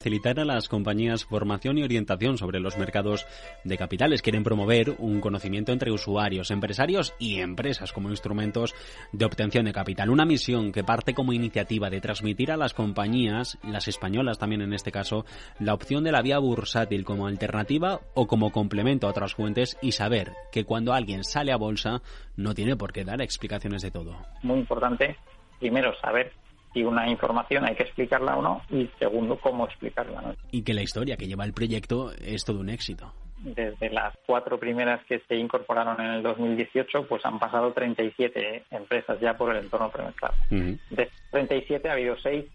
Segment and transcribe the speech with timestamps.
[0.00, 3.26] facilitar a las compañías formación y orientación sobre los mercados
[3.64, 4.22] de capitales.
[4.22, 8.76] Quieren promover un conocimiento entre usuarios, empresarios y empresas como instrumentos
[9.10, 10.10] de obtención de capital.
[10.10, 14.72] Una misión que parte como iniciativa de transmitir a las compañías, las españolas también en
[14.72, 15.24] este caso,
[15.58, 19.90] la opción de la vía bursátil como alternativa o como complemento a otras fuentes y
[19.90, 22.02] saber que cuando alguien sale a bolsa
[22.36, 24.16] no tiene por qué dar explicaciones de todo.
[24.44, 25.16] Muy importante,
[25.58, 26.30] primero, saber
[26.78, 30.20] si una información hay que explicarla o no y segundo cómo explicarla.
[30.20, 30.34] ¿no?
[30.52, 33.12] Y que la historia que lleva el proyecto es todo un éxito.
[33.38, 39.18] Desde las cuatro primeras que se incorporaron en el 2018, pues han pasado 37 empresas
[39.20, 40.34] ya por el entorno premercado.
[40.50, 42.46] De 37 ha habido seis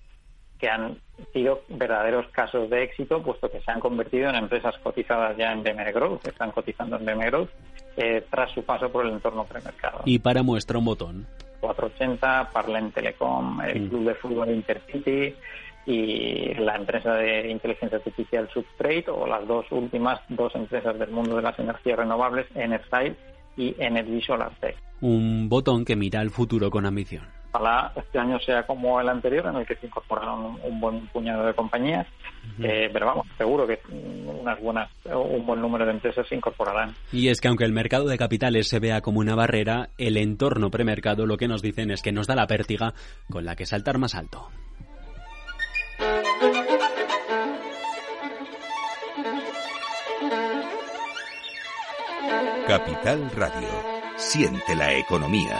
[0.59, 0.97] que han
[1.33, 5.63] sido verdaderos casos de éxito, puesto que se han convertido en empresas cotizadas ya en
[5.63, 7.49] BMR Growth, están cotizando en BMR Growth,
[7.97, 10.01] eh, tras su paso por el entorno premercado.
[10.05, 11.27] Y para muestra un botón.
[11.63, 13.87] 480, Parlen Telecom, el.
[13.87, 15.33] Club de Fútbol Intercity
[15.85, 21.37] y la empresa de inteligencia artificial Substrate o las dos últimas dos empresas del mundo
[21.37, 23.15] de las energías renovables, Enerside
[23.55, 24.75] y Energy Solar Tech.
[25.01, 29.45] Un botón que mira al futuro con ambición ojalá este año sea como el anterior,
[29.47, 32.07] en el que se incorporaron un, buen puñado de compañías,
[32.59, 36.95] eh, pero vamos, seguro que unas buenas, un buen número de empresas se incorporarán.
[37.11, 40.71] Y es que aunque el mercado de capitales se vea como una barrera, el entorno
[40.71, 42.93] premercado lo que nos dicen es que nos da la pértiga
[43.29, 44.49] con la que saltar más alto.
[52.67, 53.67] Capital Radio.
[54.15, 55.59] Siente la economía.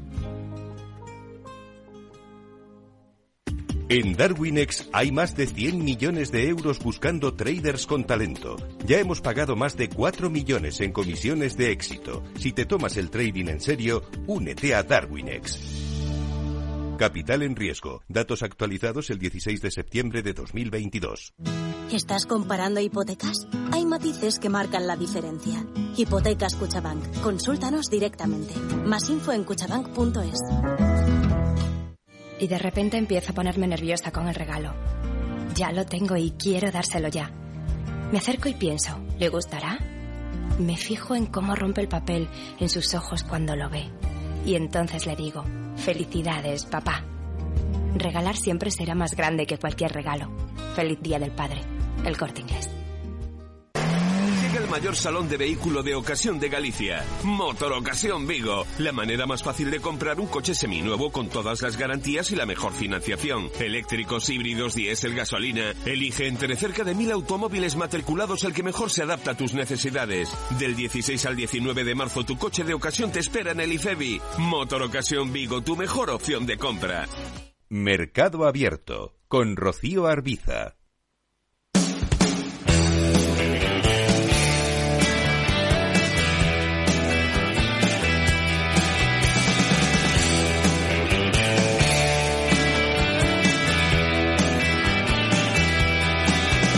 [3.93, 8.55] En Darwinex hay más de 100 millones de euros buscando traders con talento.
[8.85, 12.23] Ya hemos pagado más de 4 millones en comisiones de éxito.
[12.39, 15.59] Si te tomas el trading en serio, únete a Darwinex.
[16.97, 18.01] Capital en riesgo.
[18.07, 21.33] Datos actualizados el 16 de septiembre de 2022.
[21.91, 23.45] ¿Estás comparando hipotecas?
[23.73, 25.65] Hay matices que marcan la diferencia.
[25.97, 27.19] Hipotecas Cuchabank.
[27.19, 28.53] Consúltanos directamente.
[28.85, 30.39] Más info en cuchabank.es
[32.41, 34.73] y de repente empiezo a ponerme nerviosa con el regalo.
[35.55, 37.31] Ya lo tengo y quiero dárselo ya.
[38.11, 39.77] Me acerco y pienso, ¿le gustará?
[40.57, 42.27] Me fijo en cómo rompe el papel
[42.59, 43.89] en sus ojos cuando lo ve.
[44.43, 47.05] Y entonces le digo, felicidades, papá.
[47.95, 50.31] Regalar siempre será más grande que cualquier regalo.
[50.75, 51.61] Feliz Día del Padre.
[52.03, 52.80] El corte inglés
[54.55, 57.05] el mayor salón de vehículo de ocasión de Galicia.
[57.23, 58.65] Motor Ocasión Vigo.
[58.79, 62.45] La manera más fácil de comprar un coche seminuevo con todas las garantías y la
[62.45, 63.49] mejor financiación.
[63.59, 65.73] Eléctricos, híbridos, diésel, gasolina.
[65.85, 70.29] Elige entre cerca de mil automóviles matriculados el que mejor se adapta a tus necesidades.
[70.59, 74.21] Del 16 al 19 de marzo tu coche de ocasión te espera en el IFEBI.
[74.39, 77.07] Motor Ocasión Vigo, tu mejor opción de compra.
[77.69, 80.75] Mercado Abierto con Rocío Arbiza.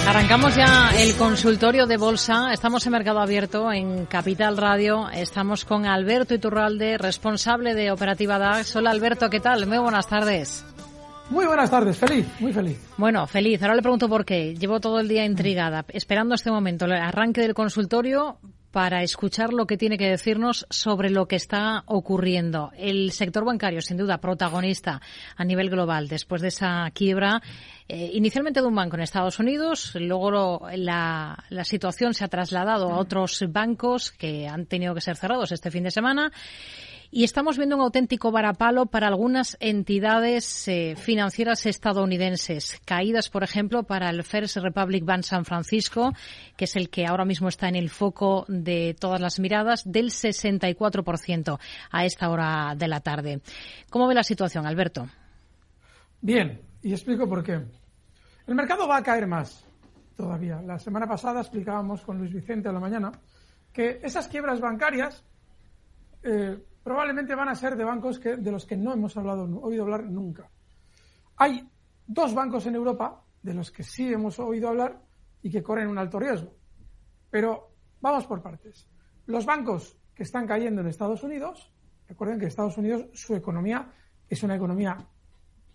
[0.06, 2.52] Arrancamos ya el consultorio de bolsa.
[2.52, 5.10] Estamos en Mercado Abierto en Capital Radio.
[5.10, 8.76] Estamos con Alberto Iturralde, responsable de Operativa DAX.
[8.76, 9.66] Hola Alberto, ¿qué tal?
[9.66, 10.66] Muy buenas tardes.
[11.30, 12.78] Muy buenas tardes, feliz, muy feliz.
[12.98, 13.62] Bueno, feliz.
[13.62, 14.54] Ahora le pregunto por qué.
[14.56, 18.40] Llevo todo el día intrigada, esperando este momento, el arranque del consultorio
[18.74, 22.72] para escuchar lo que tiene que decirnos sobre lo que está ocurriendo.
[22.76, 25.00] El sector bancario, sin duda, protagonista
[25.38, 27.44] a nivel global después de esa quiebra,
[27.88, 32.92] eh, inicialmente de un banco en Estados Unidos, luego la, la situación se ha trasladado
[32.92, 36.32] a otros bancos que han tenido que ser cerrados este fin de semana.
[37.16, 42.82] Y estamos viendo un auténtico varapalo para algunas entidades eh, financieras estadounidenses.
[42.86, 46.14] Caídas, por ejemplo, para el First Republic Bank San Francisco,
[46.58, 50.10] que es el que ahora mismo está en el foco de todas las miradas, del
[50.10, 51.60] 64%
[51.92, 53.42] a esta hora de la tarde.
[53.92, 55.06] ¿Cómo ve la situación, Alberto?
[56.20, 57.62] Bien, y explico por qué.
[58.48, 59.64] El mercado va a caer más
[60.18, 60.64] todavía.
[60.64, 63.12] La semana pasada explicábamos con Luis Vicente a la mañana
[63.72, 65.24] que esas quiebras bancarias
[66.24, 69.84] eh, probablemente van a ser de bancos que, de los que no hemos hablado, oído
[69.84, 70.50] hablar nunca.
[71.38, 71.68] Hay
[72.06, 75.02] dos bancos en Europa de los que sí hemos oído hablar
[75.42, 76.54] y que corren un alto riesgo.
[77.30, 77.72] Pero
[78.02, 78.88] vamos por partes.
[79.26, 81.72] Los bancos que están cayendo en Estados Unidos,
[82.08, 83.92] recuerden que Estados Unidos su economía
[84.30, 84.98] es una economía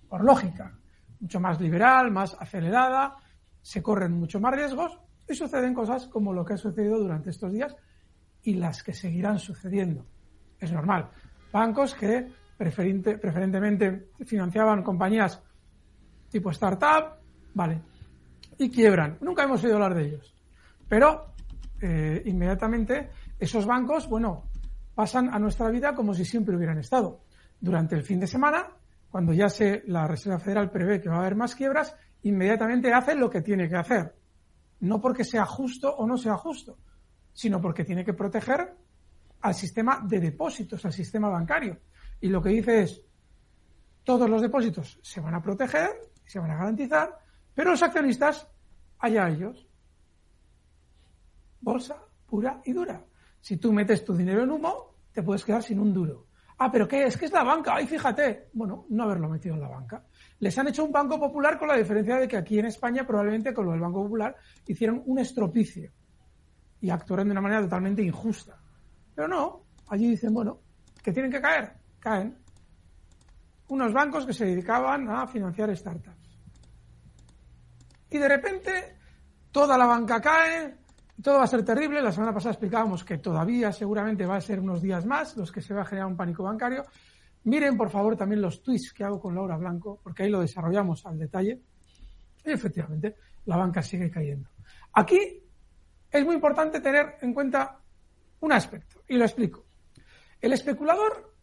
[0.08, 0.78] por lógica,
[1.20, 3.16] mucho más liberal, más acelerada,
[3.60, 7.52] se corren mucho más riesgos y suceden cosas como lo que ha sucedido durante estos
[7.52, 7.76] días
[8.43, 10.06] y las que seguirán sucediendo.
[10.60, 11.08] Es normal.
[11.52, 12.26] Bancos que
[12.56, 15.40] preferentemente financiaban compañías
[16.28, 17.16] tipo startup,
[17.55, 17.81] vale,
[18.58, 19.19] y quiebran.
[19.20, 20.34] Nunca hemos oído hablar de ellos.
[20.88, 21.34] Pero
[21.81, 24.44] eh, inmediatamente esos bancos, bueno,
[24.94, 27.20] pasan a nuestra vida como si siempre hubieran estado.
[27.60, 28.66] Durante el fin de semana,
[29.10, 33.14] cuando ya se, la Reserva Federal prevé que va a haber más quiebras, inmediatamente hace
[33.14, 34.14] lo que tiene que hacer.
[34.81, 36.78] No porque sea justo o no sea justo,
[37.32, 38.75] sino porque tiene que proteger
[39.40, 41.79] al sistema de depósitos, al sistema bancario.
[42.20, 43.02] Y lo que dice es,
[44.05, 45.90] todos los depósitos se van a proteger,
[46.25, 47.19] se van a garantizar,
[47.55, 48.49] pero los accionistas,
[48.99, 49.67] allá ellos.
[51.61, 51.96] Bolsa
[52.26, 53.05] pura y dura.
[53.40, 56.26] Si tú metes tu dinero en humo, te puedes quedar sin un duro.
[56.58, 57.05] Ah, pero ¿qué?
[57.05, 57.75] Es que es la banca.
[57.76, 58.49] Ay, fíjate.
[58.52, 60.05] Bueno, no haberlo metido en la banca.
[60.41, 63.55] Les han hecho un Banco Popular con la diferencia de que aquí en España probablemente
[63.55, 64.37] con lo del Banco Popular
[64.67, 65.93] hicieron un estropicio
[66.81, 68.61] y actuaron de una manera totalmente injusta.
[69.19, 70.61] Pero no, allí dicen, bueno,
[71.03, 72.38] que tienen que caer, caen.
[73.67, 76.38] Unos bancos que se dedicaban a financiar startups
[78.09, 78.97] y de repente
[79.50, 80.76] toda la banca cae,
[81.20, 82.00] todo va a ser terrible.
[82.00, 85.62] La semana pasada explicábamos que todavía seguramente va a ser unos días más los que
[85.62, 86.85] se va a generar un pánico bancario.
[87.43, 91.05] Miren, por favor, también los tweets que hago con Laura Blanco, porque ahí lo desarrollamos
[91.06, 91.61] al detalle.
[92.44, 93.17] Y efectivamente,
[93.47, 94.49] la banca sigue cayendo.
[94.93, 95.43] Aquí
[96.09, 97.81] es muy importante tener en cuenta
[98.38, 99.64] un aspecto, y lo explico.
[100.40, 101.34] El especulador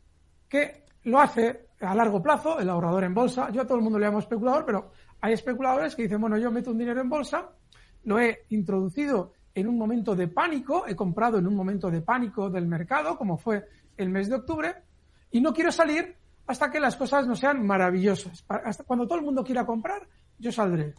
[0.47, 4.00] que lo hace a largo plazo, el ahorrador en bolsa, yo a todo el mundo
[4.00, 4.91] le llamo especulador, pero
[5.21, 7.50] hay especuladores que dicen, bueno, yo meto un dinero en bolsa,
[8.03, 12.50] lo he introducido en un momento de pánico, he comprado en un momento de pánico
[12.50, 13.65] del mercado, como fue
[13.97, 14.75] el mes de octubre,
[15.31, 16.15] y no quiero salir
[16.47, 18.45] hasta que las cosas no sean maravillosas.
[18.47, 20.07] Hasta cuando todo el mundo quiera comprar,
[20.38, 20.94] yo saldré.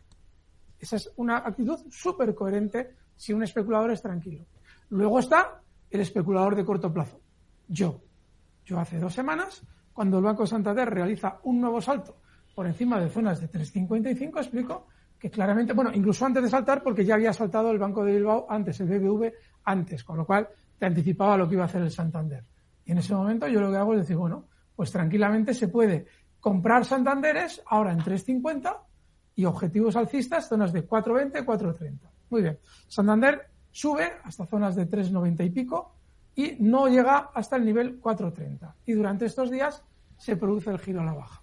[0.78, 4.44] Esa es una actitud súper coherente si un especulador es tranquilo.
[4.90, 7.20] Luego está el especulador de corto plazo.
[7.68, 8.00] Yo.
[8.64, 9.62] Yo hace dos semanas,
[9.92, 12.20] cuando el Banco Santander realiza un nuevo salto
[12.54, 14.86] por encima de zonas de 3.55, explico
[15.18, 18.46] que claramente, bueno, incluso antes de saltar, porque ya había saltado el Banco de Bilbao
[18.48, 19.32] antes, el BBV
[19.64, 20.48] antes, con lo cual
[20.78, 22.44] te anticipaba lo que iba a hacer el Santander.
[22.84, 26.06] Y en ese momento yo lo que hago es decir, bueno, pues tranquilamente se puede
[26.40, 28.76] comprar Santanderes ahora en 3.50
[29.34, 31.98] y objetivos alcistas, zonas de 4.20, 4.30.
[32.30, 32.58] Muy bien.
[32.88, 35.92] Santander sube hasta zonas de 3.90 y pico
[36.34, 38.72] y no llega hasta el nivel 4.30.
[38.86, 39.84] Y durante estos días
[40.16, 41.42] se produce el giro a la baja.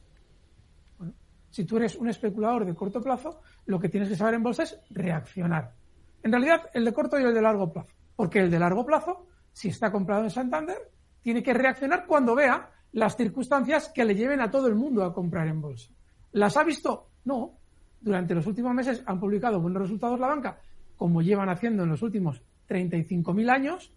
[1.52, 4.64] Si tú eres un especulador de corto plazo, lo que tienes que saber en bolsa
[4.64, 5.76] es reaccionar.
[6.24, 7.94] En realidad, el de corto y el de largo plazo.
[8.16, 10.92] Porque el de largo plazo, si está comprado en Santander,
[11.22, 15.14] tiene que reaccionar cuando vea las circunstancias que le lleven a todo el mundo a
[15.14, 15.92] comprar en bolsa.
[16.32, 17.10] ¿Las ha visto?
[17.26, 17.60] No.
[18.02, 20.58] Durante los últimos meses han publicado buenos resultados la banca,
[20.98, 23.94] como llevan haciendo en los últimos 35.000 años,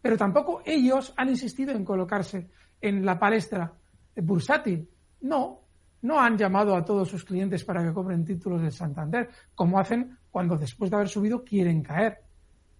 [0.00, 2.50] pero tampoco ellos han insistido en colocarse
[2.80, 3.72] en la palestra
[4.16, 4.88] bursátil.
[5.22, 5.60] No,
[6.02, 10.18] no han llamado a todos sus clientes para que compren títulos de Santander, como hacen
[10.30, 12.18] cuando después de haber subido quieren caer.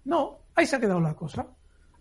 [0.04, 1.46] No, ahí se ha quedado la cosa.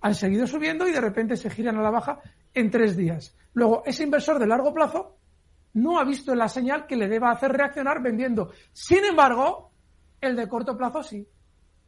[0.02, 2.20] Han seguido subiendo y de repente se giran a la baja
[2.54, 3.36] en tres días.
[3.54, 5.18] Luego, ese inversor de largo plazo
[5.74, 8.52] no ha visto la señal que le deba hacer reaccionar vendiendo.
[8.74, 9.73] Sin embargo,
[10.24, 11.28] el de corto plazo sí.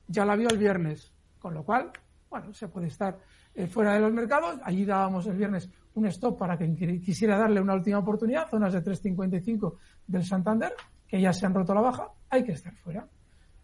[0.08, 1.14] Ya la vio el viernes.
[1.40, 1.92] Con lo cual,
[2.30, 3.18] bueno, se puede estar
[3.54, 4.60] eh, fuera de los mercados.
[4.64, 8.84] Allí dábamos el viernes un stop para quien quisiera darle una última oportunidad, zonas de
[8.84, 9.78] 3.55
[10.08, 10.74] del Santander,
[11.08, 13.08] que ya se han roto la baja, hay que estar fuera.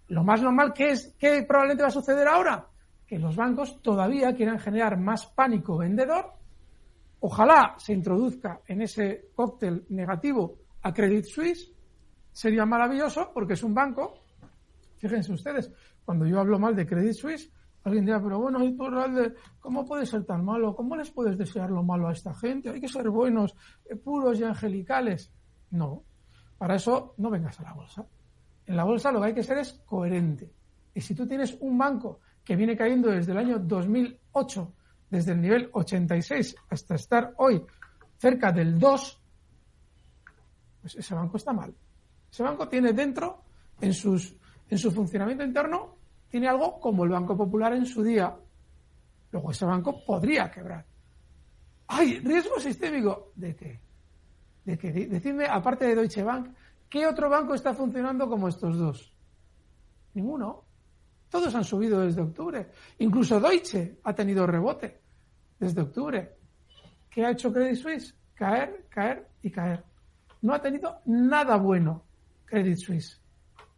[0.07, 2.67] Lo más normal que es, que probablemente va a suceder ahora,
[3.05, 6.31] que los bancos todavía quieran generar más pánico vendedor.
[7.19, 11.71] Ojalá se introduzca en ese cóctel negativo a Credit Suisse.
[12.31, 14.20] Sería maravilloso porque es un banco.
[15.01, 15.71] Fíjense ustedes,
[16.05, 17.51] cuando yo hablo mal de Credit Suisse,
[17.83, 18.59] Alguien dirá, pero bueno,
[19.59, 20.75] ¿cómo puede ser tan malo?
[20.75, 22.69] ¿Cómo les puedes desear lo malo a esta gente?
[22.69, 23.55] Hay que ser buenos,
[23.89, 25.31] eh, puros y angelicales.
[25.71, 26.03] No,
[26.59, 28.05] para eso no vengas a la bolsa.
[28.67, 30.53] En la bolsa lo que hay que ser es coherente.
[30.93, 34.73] Y si tú tienes un banco que viene cayendo desde el año 2008,
[35.09, 37.65] desde el nivel 86 hasta estar hoy
[38.17, 39.21] cerca del 2,
[40.81, 41.73] pues ese banco está mal.
[42.31, 43.43] Ese banco tiene dentro,
[43.79, 44.37] en, sus,
[44.71, 45.97] en su funcionamiento interno,
[46.27, 48.35] tiene algo como el Banco Popular en su día.
[49.31, 50.83] Luego ese banco podría quebrar.
[51.87, 52.19] ¡Ay!
[52.19, 53.31] ¿Riesgo sistémico?
[53.35, 53.79] ¿De qué?
[54.65, 54.91] ¿De qué?
[54.91, 56.47] Decidme, aparte de Deutsche Bank,
[56.91, 59.13] ¿Qué otro banco está funcionando como estos dos?
[60.13, 60.65] Ninguno.
[61.29, 62.67] Todos han subido desde octubre.
[62.99, 64.99] Incluso Deutsche ha tenido rebote
[65.57, 66.35] desde octubre.
[67.09, 68.13] ¿Qué ha hecho Credit Suisse?
[68.35, 69.85] Caer, caer y caer.
[70.41, 72.03] No ha tenido nada bueno
[72.43, 73.20] Credit Suisse.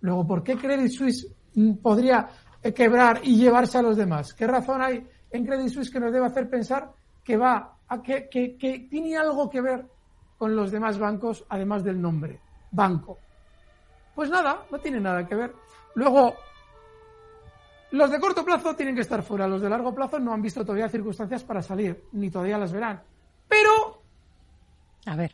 [0.04, 1.34] Luego, ¿por qué Credit Suisse
[1.82, 2.30] podría
[2.76, 4.34] quebrar y llevarse a los demás?
[4.34, 6.92] ¿Qué razón hay en Credit Suisse que nos debe hacer pensar
[7.24, 9.86] que va a que, que tiene algo que ver
[10.38, 12.42] con los demás bancos, además del nombre,
[12.72, 13.18] banco?
[14.14, 15.56] Pues nada, no tiene nada que ver.
[15.96, 16.36] Luego,
[17.92, 20.66] los de corto plazo tienen que estar fuera, los de largo plazo no han visto
[20.66, 23.02] todavía circunstancias para salir, ni todavía las verán.
[23.48, 24.02] Pero,
[25.06, 25.34] a ver,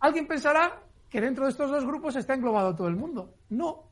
[0.00, 0.85] alguien pensará
[1.16, 3.38] que dentro de estos dos grupos está englobado todo el mundo.
[3.48, 3.90] No.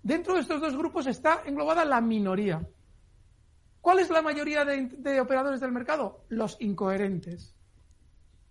[0.00, 2.64] Dentro de estos dos grupos está englobada la minoría.
[3.80, 6.24] ¿Cuál es la mayoría de, de operadores del mercado?
[6.28, 7.52] Los incoherentes.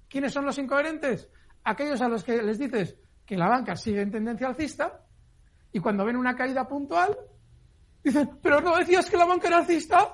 [0.10, 1.30] ¿Quiénes son los incoherentes?
[1.64, 5.06] Aquellos a los que les dices que la banca sigue en tendencia alcista
[5.72, 7.18] y cuando ven una caída puntual
[8.04, 10.12] Dicen, pero no decías que la banca era alcista.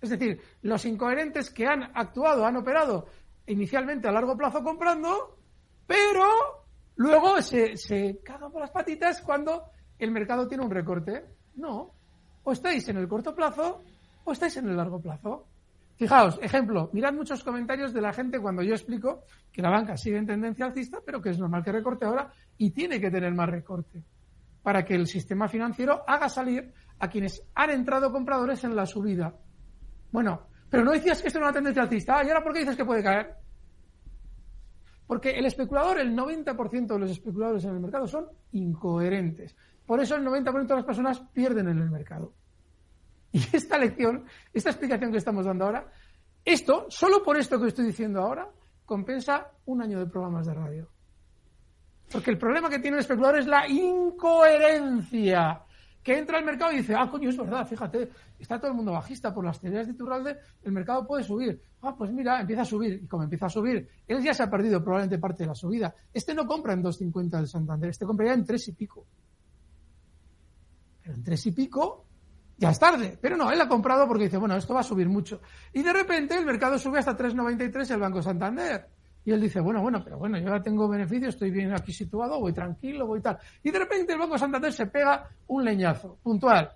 [0.00, 3.08] Es decir, los incoherentes que han actuado, han operado
[3.44, 5.33] inicialmente a largo plazo comprando,
[5.86, 6.24] pero
[6.96, 9.64] luego se, se cagan por las patitas cuando
[9.98, 11.24] el mercado tiene un recorte.
[11.56, 11.92] No.
[12.42, 13.82] O estáis en el corto plazo
[14.24, 15.46] o estáis en el largo plazo.
[15.96, 19.22] Fijaos, ejemplo, mirad muchos comentarios de la gente cuando yo explico
[19.52, 22.70] que la banca sigue en tendencia alcista, pero que es normal que recorte ahora y
[22.70, 24.02] tiene que tener más recorte
[24.62, 29.34] para que el sistema financiero haga salir a quienes han entrado compradores en la subida.
[30.10, 32.24] Bueno, pero no decías que esto era una tendencia alcista.
[32.24, 33.36] ¿Y ahora por qué dices que puede caer?
[35.06, 39.54] Porque el especulador, el 90% de los especuladores en el mercado son incoherentes.
[39.86, 42.32] Por eso el 90% de las personas pierden en el mercado.
[43.32, 45.86] Y esta lección, esta explicación que estamos dando ahora,
[46.44, 48.48] esto, solo por esto que estoy diciendo ahora,
[48.86, 50.88] compensa un año de programas de radio.
[52.12, 55.62] Porque el problema que tiene el especulador es la incoherencia.
[56.04, 58.92] Que entra al mercado y dice, ah, coño, es verdad, fíjate, está todo el mundo
[58.92, 61.60] bajista por las teorías de Turralde, el mercado puede subir.
[61.80, 63.00] Ah, pues mira, empieza a subir.
[63.02, 65.94] Y como empieza a subir, él ya se ha perdido probablemente parte de la subida.
[66.12, 69.06] Este no compra en 2.50 del Santander, este compraría en 3 y pico.
[71.02, 72.04] Pero en 3 y pico
[72.58, 73.18] ya es tarde.
[73.20, 75.40] Pero no, él ha comprado porque dice, bueno, esto va a subir mucho.
[75.72, 78.93] Y de repente el mercado sube hasta 3.93 el Banco Santander.
[79.24, 82.40] Y él dice, bueno, bueno, pero bueno, yo ya tengo beneficios, estoy bien aquí situado,
[82.40, 83.38] voy tranquilo, voy tal.
[83.62, 86.70] Y de repente el Banco Santander se pega un leñazo, puntual.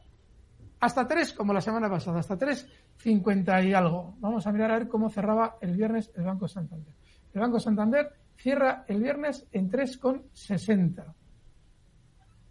[0.81, 4.17] Hasta tres, como la semana pasada, hasta tres, cincuenta y algo.
[4.19, 6.95] Vamos a mirar a ver cómo cerraba el viernes el Banco Santander.
[7.35, 11.14] El Banco Santander cierra el viernes en 3,60.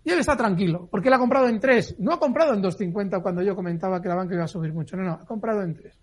[0.04, 1.98] Y él está tranquilo, porque él ha comprado en 3.
[2.00, 4.96] No ha comprado en 2,50 cuando yo comentaba que la banca iba a subir mucho.
[4.96, 6.00] No, no, ha comprado en 3.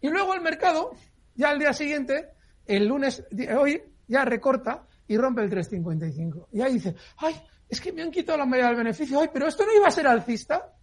[0.00, 0.92] Y luego el mercado,
[1.34, 2.30] ya al día siguiente,
[2.68, 3.24] el lunes,
[3.58, 6.50] hoy, ya recorta y rompe el 355.
[6.52, 7.34] Y ahí dice, ay,
[7.68, 9.90] es que me han quitado la mayoría del beneficio, ay, pero esto no iba a
[9.90, 10.74] ser alcista.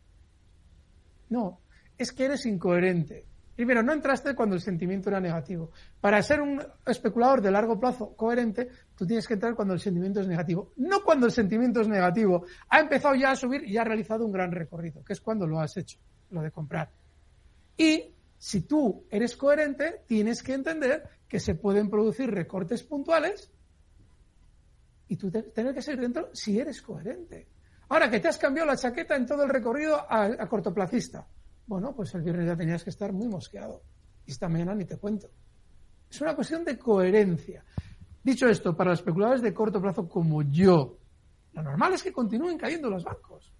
[1.29, 1.61] No,
[1.97, 3.25] es que eres incoherente.
[3.55, 5.71] Primero, no entraste cuando el sentimiento era negativo.
[6.01, 10.19] Para ser un especulador de largo plazo coherente, tú tienes que entrar cuando el sentimiento
[10.19, 10.73] es negativo.
[10.75, 12.45] No cuando el sentimiento es negativo.
[12.67, 15.61] Ha empezado ya a subir y ha realizado un gran recorrido, que es cuando lo
[15.61, 15.99] has hecho,
[16.31, 16.91] lo de comprar.
[17.77, 23.51] Y si tú eres coherente, tienes que entender que se pueden producir recortes puntuales
[25.07, 27.47] y tú tienes que ser dentro si eres coherente.
[27.89, 31.27] Ahora que te has cambiado la chaqueta en todo el recorrido a, cortoplacista.
[31.67, 33.83] Bueno, pues el viernes ya tenías que estar muy mosqueado.
[34.25, 35.29] Y esta mañana ni te cuento.
[36.09, 37.63] Es una cuestión de coherencia.
[38.23, 40.97] Dicho esto, para los especuladores de corto plazo como yo,
[41.53, 43.53] lo normal es que continúen cayendo los bancos.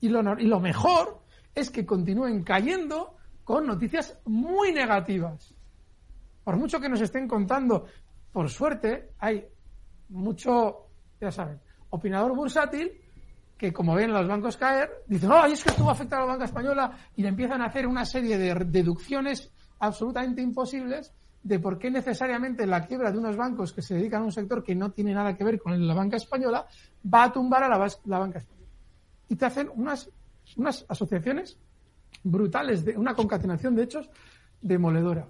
[0.00, 1.22] Y lo mejor
[1.52, 3.17] es que continúen cayendo
[3.48, 5.54] con noticias muy negativas.
[6.44, 7.86] Por mucho que nos estén contando,
[8.30, 9.42] por suerte, hay
[10.10, 10.88] mucho,
[11.18, 12.92] ya saben, opinador bursátil
[13.56, 16.26] que como ven los bancos caer, dicen, oh, es que esto va a afectar a
[16.26, 21.58] la banca española y le empiezan a hacer una serie de deducciones absolutamente imposibles de
[21.58, 24.74] por qué necesariamente la quiebra de unos bancos que se dedican a un sector que
[24.74, 26.66] no tiene nada que ver con la banca española
[27.02, 28.68] va a tumbar a la, la banca española.
[29.26, 30.10] Y te hacen unas,
[30.58, 31.58] unas asociaciones
[32.22, 34.10] brutales, de una concatenación de hechos
[34.60, 35.28] demoledora.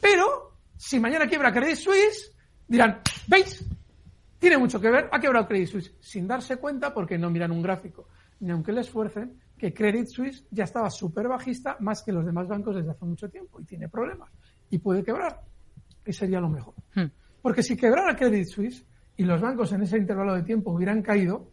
[0.00, 2.36] Pero, si mañana quiebra Credit Suisse,
[2.66, 3.64] dirán, ¿veis?
[4.38, 7.62] Tiene mucho que ver, ha quebrado Credit Suisse, sin darse cuenta porque no miran un
[7.62, 8.08] gráfico,
[8.40, 12.48] ni aunque le esfuercen, que Credit Suisse ya estaba súper bajista más que los demás
[12.48, 14.30] bancos desde hace mucho tiempo y tiene problemas
[14.68, 15.40] y puede quebrar,
[16.04, 16.74] que sería lo mejor.
[16.94, 17.06] Hmm.
[17.40, 18.84] Porque si quebrara Credit Suisse
[19.16, 21.50] y los bancos en ese intervalo de tiempo hubieran caído,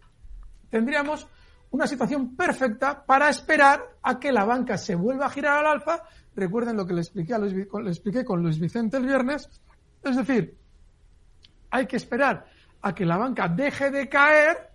[0.70, 1.28] tendríamos
[1.72, 6.04] una situación perfecta para esperar a que la banca se vuelva a girar al alfa
[6.36, 9.50] Recuerden lo que le expliqué, a Luis, le expliqué con Luis Vicente el viernes.
[10.02, 10.58] Es decir,
[11.70, 12.46] hay que esperar
[12.82, 14.72] a que la banca deje de caer,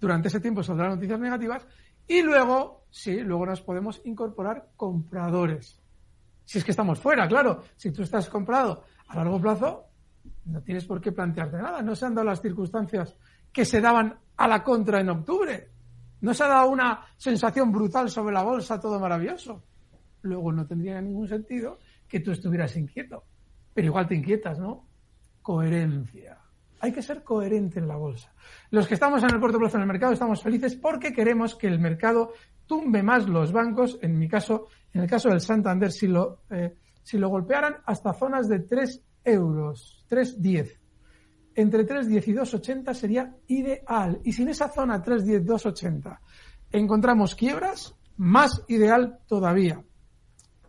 [0.00, 1.66] durante ese tiempo saldrán noticias negativas,
[2.08, 5.80] y luego, sí, luego nos podemos incorporar compradores.
[6.44, 7.64] Si es que estamos fuera, claro.
[7.76, 9.86] Si tú estás comprado a largo plazo,
[10.46, 11.82] no tienes por qué plantearte nada.
[11.82, 13.16] No se han dado las circunstancias
[13.52, 15.70] que se daban a la contra en octubre.
[16.20, 19.62] No se ha dado una sensación brutal sobre la bolsa, todo maravilloso.
[20.22, 23.24] Luego no tendría ningún sentido que tú estuvieras inquieto.
[23.74, 24.86] Pero igual te inquietas, ¿no?
[25.42, 26.38] Coherencia.
[26.80, 28.32] Hay que ser coherente en la bolsa.
[28.70, 31.66] Los que estamos en el corto plazo en el mercado estamos felices porque queremos que
[31.66, 32.32] el mercado
[32.66, 33.98] tumbe más los bancos.
[34.02, 38.12] En mi caso, en el caso del Santander, si lo, eh, si lo golpearan hasta
[38.12, 40.75] zonas de 3 euros, 3,10.
[41.56, 44.20] Entre 3,10 y 2,80 sería ideal.
[44.22, 46.18] Y si en esa zona 3,10, 2,80
[46.70, 49.82] encontramos quiebras, más ideal todavía.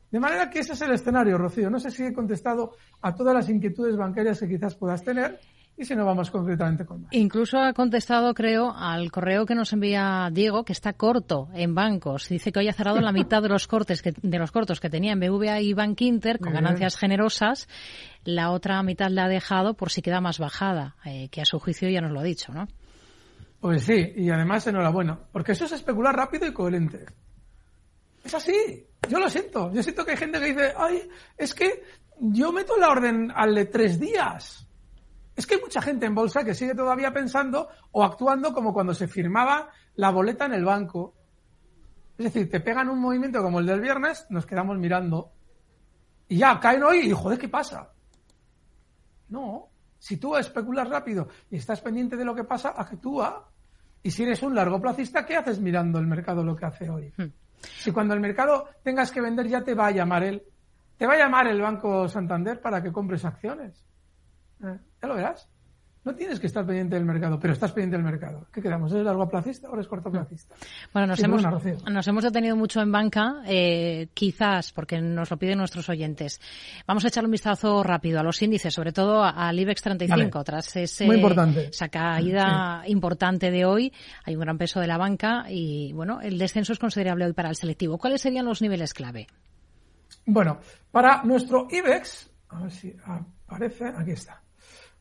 [0.10, 1.70] De manera que ese es el escenario, Rocío.
[1.70, 5.39] No sé si he contestado a todas las inquietudes bancarias que quizás puedas tener.
[5.79, 7.13] Y si no, vamos concretamente con más.
[7.13, 12.29] Incluso ha contestado, creo, al correo que nos envía Diego, que está corto en bancos.
[12.29, 14.89] Dice que hoy ha cerrado la mitad de los cortes que, de los cortos que
[14.89, 17.67] tenía en BVA y Bank Inter con ganancias generosas.
[18.24, 21.60] La otra mitad la ha dejado por si queda más bajada, eh, que a su
[21.60, 22.67] juicio ya nos lo ha dicho, ¿no?
[23.60, 27.05] Pues sí, y además enhorabuena, porque eso es especular rápido y coherente.
[28.24, 28.88] Es así.
[29.07, 29.72] Yo lo siento.
[29.74, 31.07] Yo siento que hay gente que dice, ay,
[31.38, 31.84] es que
[32.19, 34.67] yo meto la orden al de tres días.
[35.38, 38.96] Es que hay mucha gente en bolsa que sigue todavía pensando o actuando como cuando
[38.96, 41.13] se firmaba la boleta en el banco.
[42.17, 45.32] Es decir, te pegan un movimiento como el del viernes, nos quedamos mirando.
[46.27, 47.91] Y ya, caen hoy y joder, ¿qué pasa?
[49.29, 49.70] No.
[50.00, 53.48] Si tú especulas rápido y estás pendiente de lo que pasa, actúa.
[54.01, 57.13] Y si eres un largo plazista, ¿qué haces mirando el mercado lo que hace hoy?
[57.15, 57.32] Hmm.
[57.62, 60.44] Si cuando el mercado tengas que vender ya te va a llamar él,
[60.98, 63.87] te va a llamar el Banco Santander para que compres acciones.
[64.64, 65.48] Eh, ya lo verás.
[66.08, 68.48] No tienes que estar pendiente del mercado, pero estás pendiente del mercado.
[68.54, 68.94] ¿Qué quedamos?
[68.94, 70.56] ¿Es largo plazista o eres cortoplacista?
[70.94, 75.58] Bueno, nos, hemos, nos hemos detenido mucho en banca, eh, quizás porque nos lo piden
[75.58, 76.40] nuestros oyentes.
[76.88, 80.77] Vamos a echar un vistazo rápido a los índices, sobre todo al IBEX 35, tras
[80.77, 81.10] ese,
[81.70, 83.92] esa caída importante de hoy.
[84.24, 87.50] Hay un gran peso de la banca y, bueno, el descenso es considerable hoy para
[87.50, 87.98] el selectivo.
[87.98, 89.27] ¿Cuáles serían los niveles clave?
[90.25, 92.96] Bueno, para nuestro IBEX, a ver si
[93.46, 94.42] aparece, aquí está.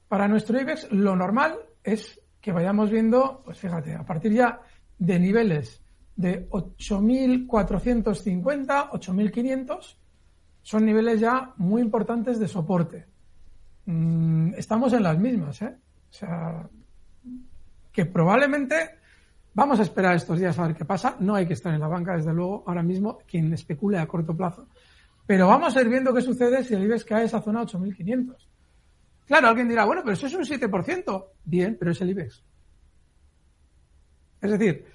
[0.08, 4.60] Para nuestro IBEX, lo normal es que vayamos viendo, pues fíjate, a partir ya
[4.98, 5.82] de niveles
[6.14, 9.96] de 8.450, 8.500,
[10.62, 13.06] son niveles ya muy importantes de soporte.
[13.86, 15.74] Mm, estamos en las mismas, ¿eh?
[16.10, 16.68] O sea,
[17.92, 18.76] que probablemente
[19.54, 21.16] vamos a esperar estos días a ver qué pasa.
[21.20, 24.36] No hay que estar en la banca, desde luego, ahora mismo, quien especule a corto
[24.36, 24.68] plazo.
[25.26, 28.45] Pero vamos a ir viendo qué sucede si el IBEX cae esa zona 8.500.
[29.26, 31.24] Claro, alguien dirá, bueno, pero eso es un 7%.
[31.44, 32.44] Bien, pero es el IBEX.
[34.40, 34.86] Es decir,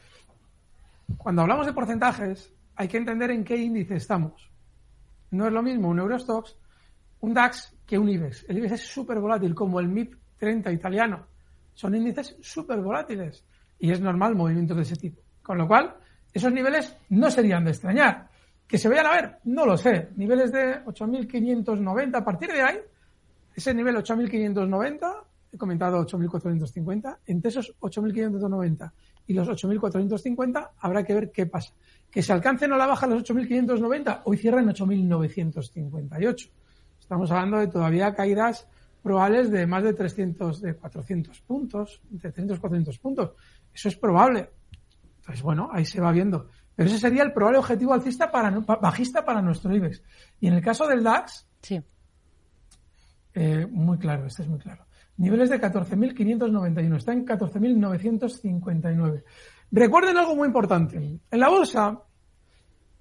[1.17, 4.49] cuando hablamos de porcentajes, hay que entender en qué índice estamos.
[5.31, 6.57] No es lo mismo un Eurostox,
[7.21, 8.45] un DAX que un IBEX.
[8.47, 11.27] El IBEX es súper volátil, como el MIP 30 italiano.
[11.73, 13.45] Son índices súper volátiles
[13.79, 15.21] y es normal movimientos de ese tipo.
[15.41, 15.95] Con lo cual,
[16.33, 18.29] esos niveles no serían de extrañar.
[18.67, 20.09] Que se vayan a ver, no lo sé.
[20.15, 22.77] Niveles de 8.590, a partir de ahí,
[23.55, 28.91] ese nivel 8.590, he comentado 8.450, entre esos 8.590
[29.27, 31.73] y los 8.450 habrá que ver qué pasa.
[32.09, 36.49] Que se alcancen o la baja los 8.590, hoy cierran 8.958.
[36.99, 38.67] Estamos hablando de todavía caídas
[39.01, 43.31] probables de más de 300, de 400 puntos, entre 300 y 400 puntos.
[43.73, 44.49] Eso es probable.
[45.19, 46.47] Entonces, bueno, ahí se va viendo.
[46.75, 50.01] Pero ese sería el probable objetivo alcista para, bajista para nuestro IBEX.
[50.39, 51.81] Y en el caso del DAX, sí.
[53.33, 54.85] Eh, muy claro, este es muy claro.
[55.17, 59.23] Niveles de 14.591, está en 14.959.
[59.71, 60.97] Recuerden algo muy importante.
[60.97, 62.01] En la bolsa,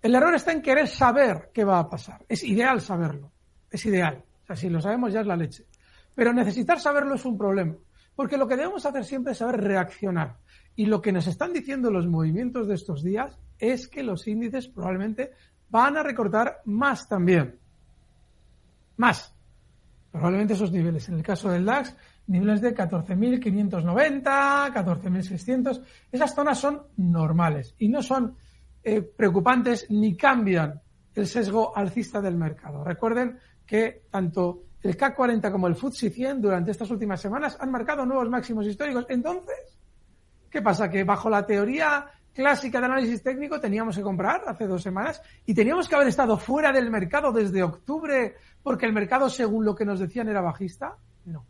[0.02, 2.24] el error está en querer saber qué va a pasar.
[2.28, 3.32] Es ideal saberlo.
[3.70, 4.24] Es ideal.
[4.42, 5.66] O sea, si lo sabemos ya es la leche.
[6.14, 7.74] Pero necesitar saberlo es un problema.
[8.14, 10.36] Porque lo que debemos hacer siempre es saber reaccionar.
[10.76, 14.68] Y lo que nos están diciendo los movimientos de estos días es que los índices
[14.68, 15.32] probablemente
[15.68, 17.58] van a recortar más también.
[18.96, 19.34] Más.
[20.10, 21.08] Probablemente esos niveles.
[21.08, 21.94] En el caso del DAX,
[22.26, 24.22] niveles de 14.590,
[24.72, 25.82] 14.600.
[26.10, 28.36] Esas zonas son normales y no son
[28.82, 30.80] eh, preocupantes ni cambian
[31.14, 32.82] el sesgo alcista del mercado.
[32.82, 37.70] Recuerden que tanto el CAC 40 como el FTSE 100 durante estas últimas semanas han
[37.70, 39.06] marcado nuevos máximos históricos.
[39.08, 39.78] Entonces,
[40.50, 40.90] ¿qué pasa?
[40.90, 45.54] Que bajo la teoría clásica de análisis técnico teníamos que comprar hace dos semanas y
[45.54, 49.84] teníamos que haber estado fuera del mercado desde octubre porque el mercado, según lo que
[49.84, 50.96] nos decían, era bajista.
[51.24, 51.44] No.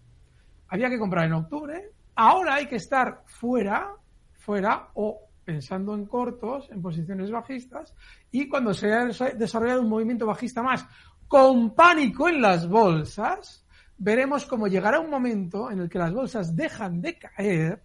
[0.69, 3.93] Había que comprar en octubre, ahora hay que estar fuera,
[4.33, 7.95] fuera o pensando en cortos, en posiciones bajistas,
[8.31, 10.87] y cuando se ha desarrollado un movimiento bajista más
[11.27, 13.65] con pánico en las bolsas,
[13.99, 17.83] veremos cómo llegará un momento en el que las bolsas dejan de caer,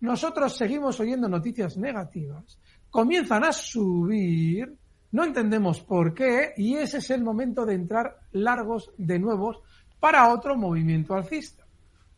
[0.00, 2.58] nosotros seguimos oyendo noticias negativas,
[2.90, 4.74] comienzan a subir,
[5.12, 9.60] no entendemos por qué, y ese es el momento de entrar largos de nuevos
[9.98, 11.64] para otro movimiento alcista.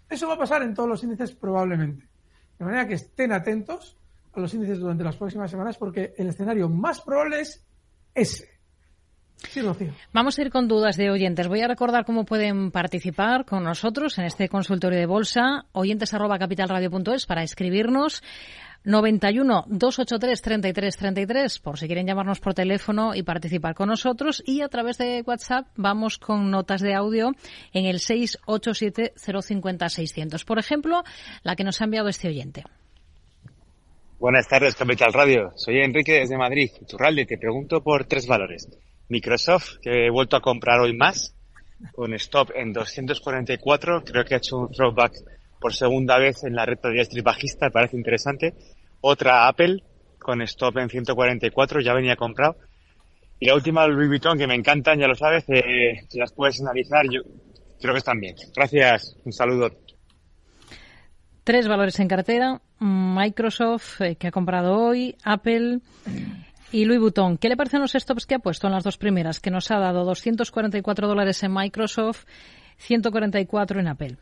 [0.08, 2.08] Eso va a pasar en todos los índices probablemente.
[2.58, 3.96] De manera que estén atentos
[4.32, 7.64] a los índices durante las próximas semanas porque el escenario más probable es
[8.14, 8.57] ese.
[9.50, 9.92] Sí, Rocío.
[10.12, 11.48] Vamos a ir con dudas de oyentes.
[11.48, 15.66] Voy a recordar cómo pueden participar con nosotros en este consultorio de bolsa.
[15.72, 18.22] Oyentes arroba capitalradio.es para escribirnos.
[18.84, 24.62] 91 283 33 33 por si quieren llamarnos por teléfono y participar con nosotros y
[24.62, 27.32] a través de WhatsApp vamos con notas de audio
[27.72, 30.44] en el 687 050 600.
[30.44, 31.02] Por ejemplo,
[31.42, 32.64] la que nos ha enviado este oyente.
[34.18, 35.52] Buenas tardes, Capital Radio.
[35.54, 37.24] Soy Enrique desde Madrid, Turralde.
[37.26, 38.68] Te pregunto por tres valores.
[39.08, 41.34] Microsoft, que he vuelto a comprar hoy más,
[41.92, 44.04] con stop en 244.
[44.04, 45.14] Creo que ha hecho un throwback
[45.60, 48.54] por segunda vez en la red de bajista, parece interesante.
[49.00, 49.82] Otra Apple,
[50.18, 52.56] con stop en 144, ya venía comprado.
[53.40, 56.60] Y la última Louis Vuitton, que me encantan, ya lo sabes, eh, si las puedes
[56.60, 57.22] analizar, yo
[57.80, 58.34] creo que están bien.
[58.54, 59.70] Gracias, un saludo.
[61.44, 62.60] Tres valores en cartera.
[62.80, 65.80] Microsoft, eh, que ha comprado hoy, Apple
[66.72, 67.38] y Louis Vuitton.
[67.38, 69.40] ¿Qué le parecen los stops que ha puesto en las dos primeras?
[69.40, 72.24] Que nos ha dado 244 dólares en Microsoft,
[72.78, 74.16] 144 en Apple.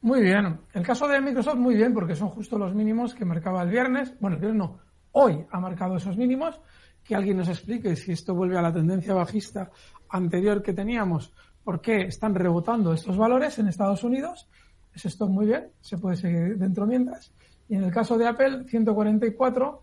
[0.00, 0.60] Muy bien.
[0.72, 4.12] El caso de Microsoft, muy bien, porque son justo los mínimos que marcaba el viernes.
[4.20, 4.78] Bueno, el viernes no.
[5.12, 6.60] Hoy ha marcado esos mínimos.
[7.04, 9.70] Que alguien nos explique si esto vuelve a la tendencia bajista
[10.08, 11.32] anterior que teníamos,
[11.64, 14.46] por qué están rebotando estos valores en Estados Unidos
[14.94, 17.32] es esto muy bien, se puede seguir dentro mientras.
[17.68, 19.82] Y en el caso de Apple, 144,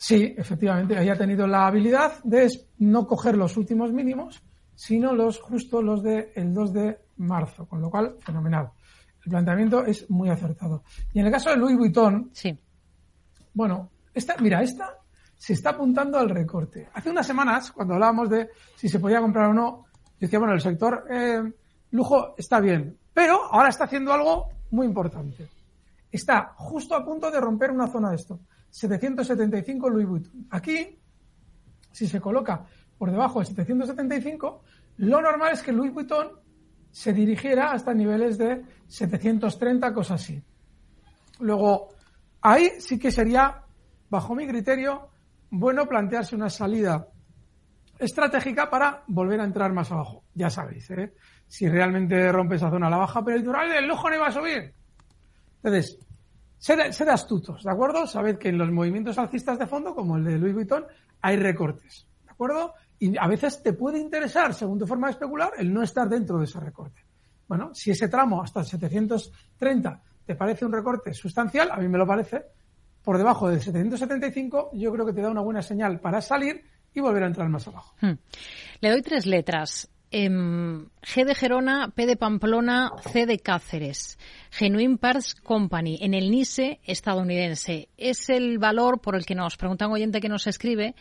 [0.00, 4.42] sí, efectivamente, haya tenido la habilidad de no coger los últimos mínimos,
[4.74, 8.70] sino los justo los del el 2 de marzo, con lo cual, fenomenal.
[9.22, 10.82] El planteamiento es muy acertado.
[11.12, 12.58] Y en el caso de Louis Vuitton, sí.
[13.52, 14.96] bueno, esta, mira, esta
[15.36, 16.88] se está apuntando al recorte.
[16.94, 19.84] Hace unas semanas, cuando hablábamos de si se podía comprar o no,
[20.18, 21.42] decía, bueno, el sector eh,
[21.90, 25.46] lujo está bien, pero ahora está haciendo algo muy importante.
[26.10, 28.40] Está justo a punto de romper una zona de esto.
[28.70, 30.46] 775 Louis Vuitton.
[30.50, 30.98] Aquí,
[31.90, 32.64] si se coloca
[32.98, 34.62] por debajo de 775,
[34.98, 36.28] lo normal es que Louis Vuitton
[36.90, 40.42] se dirigiera hasta niveles de 730, cosas así.
[41.40, 41.88] Luego,
[42.42, 43.62] ahí sí que sería,
[44.08, 45.08] bajo mi criterio,
[45.50, 47.08] bueno plantearse una salida
[47.98, 50.24] estratégica para volver a entrar más abajo.
[50.34, 51.14] Ya sabéis, ¿eh?
[51.46, 54.74] si realmente rompe esa zona la baja peritoral, el lujo no iba a subir.
[55.62, 55.98] Entonces,
[56.60, 58.06] sed, astutos, ¿de acuerdo?
[58.06, 60.84] Sabed que en los movimientos alcistas de fondo, como el de Louis Vuitton,
[61.22, 62.74] hay recortes, ¿de acuerdo?
[62.98, 66.38] Y a veces te puede interesar, según tu forma de especular, el no estar dentro
[66.38, 67.02] de ese recorte.
[67.48, 72.06] Bueno, si ese tramo hasta 730 te parece un recorte sustancial, a mí me lo
[72.06, 72.44] parece,
[73.02, 77.00] por debajo de 775 yo creo que te da una buena señal para salir y
[77.00, 77.94] volver a entrar más abajo.
[78.00, 78.12] Hmm.
[78.80, 79.90] Le doy tres letras.
[80.12, 84.18] Em, G de Gerona, P de Pamplona, C de Cáceres.
[84.50, 87.88] Genuine Parts Company, en el NISE estadounidense.
[87.96, 90.96] Es el valor por el que nos pregunta un oyente que nos escribe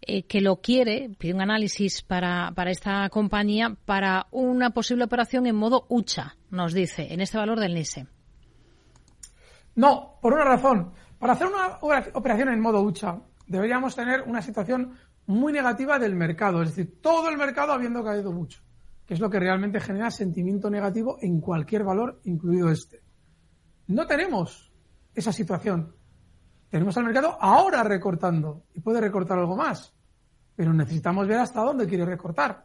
[0.00, 5.46] eh, que lo quiere, pide un análisis para, para esta compañía para una posible operación
[5.46, 8.06] en modo UCHA, nos dice, en este valor del NISE.
[9.74, 10.92] No, por una razón.
[11.18, 11.78] Para hacer una
[12.14, 14.94] operación en modo UCHA deberíamos tener una situación
[15.28, 18.62] muy negativa del mercado, es decir, todo el mercado habiendo caído mucho,
[19.04, 23.02] que es lo que realmente genera sentimiento negativo en cualquier valor, incluido este.
[23.88, 24.72] No tenemos
[25.14, 25.94] esa situación.
[26.70, 29.94] Tenemos al mercado ahora recortando y puede recortar algo más,
[30.56, 32.64] pero necesitamos ver hasta dónde quiere recortar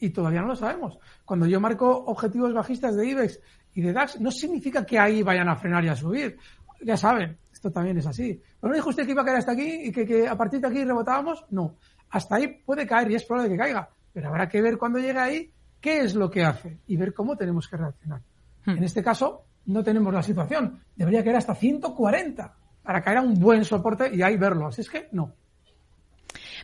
[0.00, 0.98] y todavía no lo sabemos.
[1.24, 3.40] Cuando yo marco objetivos bajistas de IBEX
[3.74, 6.36] y de DAX, no significa que ahí vayan a frenar y a subir.
[6.82, 8.40] Ya saben, esto también es así.
[8.60, 10.60] ¿Pero no dijo usted que iba a caer hasta aquí y que, que a partir
[10.60, 11.44] de aquí rebotábamos?
[11.50, 11.76] No
[12.10, 15.18] hasta ahí puede caer y es probable que caiga, pero habrá que ver cuando llegue
[15.18, 18.20] ahí qué es lo que hace y ver cómo tenemos que reaccionar.
[18.64, 18.76] Hmm.
[18.76, 20.80] En este caso, no tenemos la situación.
[20.96, 24.66] Debería caer hasta 140 para caer a un buen soporte y ahí verlo.
[24.66, 25.32] Así es que no.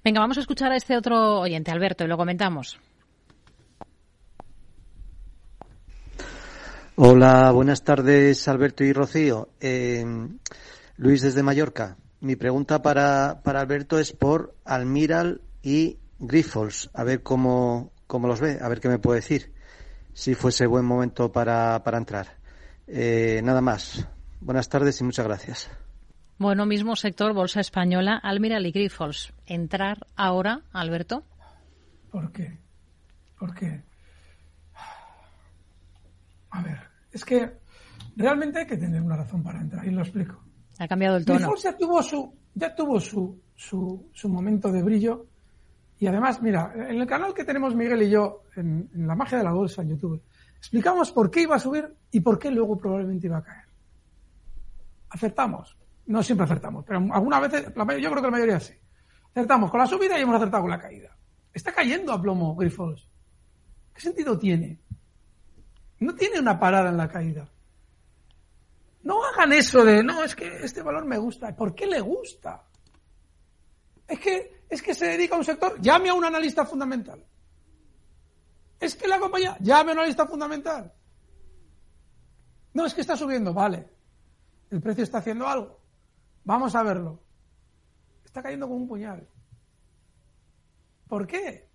[0.05, 2.79] Venga, vamos a escuchar a este otro oyente, Alberto, y lo comentamos.
[6.97, 9.51] Hola, buenas tardes, Alberto y Rocío.
[9.61, 10.05] Eh,
[10.97, 11.97] Luis desde Mallorca.
[12.21, 18.41] Mi pregunta para, para Alberto es por Almiral y Grifols, a ver cómo, cómo los
[18.41, 19.53] ve, a ver qué me puede decir,
[20.15, 22.37] si fuese buen momento para, para entrar.
[22.87, 24.07] Eh, nada más.
[24.41, 25.71] Buenas tardes y muchas gracias.
[26.39, 29.33] Bueno, mismo sector, Bolsa Española, Almiral y Grifols.
[29.47, 31.25] ¿Entrar ahora, Alberto?
[32.11, 32.59] ¿Por qué?
[33.39, 33.83] Porque,
[36.51, 36.79] a ver,
[37.13, 37.59] es que
[38.17, 40.46] realmente hay que tener una razón para entrar y lo explico.
[40.79, 41.39] Ha cambiado el tono.
[41.39, 45.27] Grifols ya tuvo su, ya tuvo su, su, su momento de brillo
[45.99, 49.39] y además, mira, en el canal que tenemos Miguel y yo, en, en la magia
[49.39, 50.23] de la bolsa en YouTube,
[50.59, 53.65] explicamos por qué iba a subir y por qué luego probablemente iba a caer.
[55.11, 55.77] Acertamos.
[56.07, 58.75] No siempre acertamos, pero algunas veces, yo creo que la mayoría sí.
[59.31, 61.17] Acertamos con la subida y hemos acertado con la caída.
[61.53, 63.09] Está cayendo a plomo Grifols.
[63.93, 64.79] ¿Qué sentido tiene?
[65.99, 67.49] No tiene una parada en la caída.
[69.07, 71.55] No hagan eso de, no, es que este valor me gusta.
[71.55, 72.65] ¿Por qué le gusta?
[74.09, 77.25] Es que, es que se dedica a un sector, llame a un analista fundamental.
[78.81, 80.93] Es que la compañía, llame a un analista fundamental.
[82.75, 83.89] No, es que está subiendo, vale.
[84.73, 85.79] El precio está haciendo algo.
[86.43, 87.23] Vamos a verlo.
[88.25, 89.29] Está cayendo como un puñal.
[91.07, 91.71] ¿Por qué?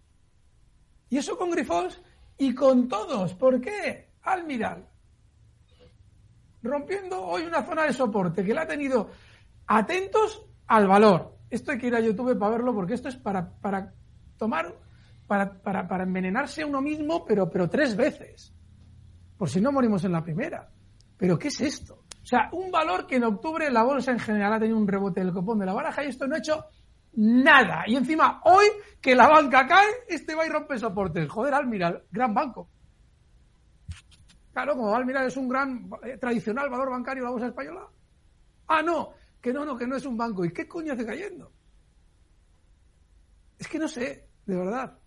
[1.07, 2.01] Y eso con Grifols
[2.37, 3.33] y con todos.
[3.35, 4.15] ¿Por qué?
[4.23, 4.90] Almiral.
[6.63, 9.09] Rompiendo hoy una zona de soporte que la ha tenido
[9.67, 11.37] atentos al valor.
[11.49, 13.93] Esto hay que ir a YouTube para verlo porque esto es para, para
[14.37, 14.73] tomar,
[15.27, 18.53] para, para, para envenenarse a uno mismo, pero, pero tres veces.
[19.37, 20.69] Por si no morimos en la primera.
[21.17, 22.05] ¿Pero qué es esto?
[22.23, 25.19] O sea, un valor que en octubre la bolsa en general ha tenido un rebote
[25.21, 26.65] del copón de la baraja y esto no ha hecho
[27.13, 27.83] nada.
[27.87, 28.65] Y encima, hoy
[29.01, 31.27] que la banca cae, este va y rompe soportes.
[31.29, 32.69] Joder, Almiral, gran banco.
[34.53, 37.87] Claro, como Almiral es un gran eh, tradicional valor bancario la bolsa española.
[38.67, 40.43] Ah, no, que no, no, que no es un banco.
[40.43, 41.51] ¿Y qué coño hace cayendo?
[43.57, 44.97] Es que no sé, de verdad.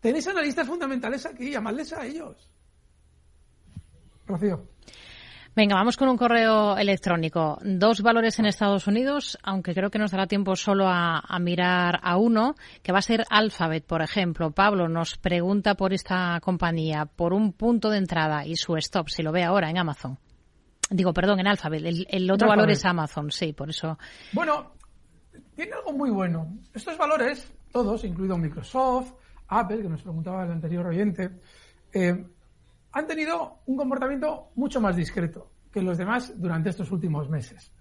[0.00, 2.50] Tenéis analistas fundamentales aquí, llamadles a ellos.
[4.26, 4.73] Rocío.
[5.56, 7.58] Venga, vamos con un correo electrónico.
[7.62, 12.00] Dos valores en Estados Unidos, aunque creo que nos dará tiempo solo a, a, mirar
[12.02, 14.50] a uno, que va a ser Alphabet, por ejemplo.
[14.50, 19.22] Pablo nos pregunta por esta compañía, por un punto de entrada y su stop, si
[19.22, 20.18] lo ve ahora en Amazon.
[20.90, 21.84] Digo, perdón, en Alphabet.
[21.84, 23.96] El, el otro valor es Amazon, sí, por eso.
[24.32, 24.72] Bueno,
[25.54, 26.58] tiene algo muy bueno.
[26.72, 29.12] Estos valores, todos, incluido Microsoft,
[29.46, 31.30] Apple, que nos preguntaba el anterior oyente,
[31.92, 32.24] eh,
[32.94, 37.72] han tenido un comportamiento mucho más discreto que los demás durante estos últimos meses.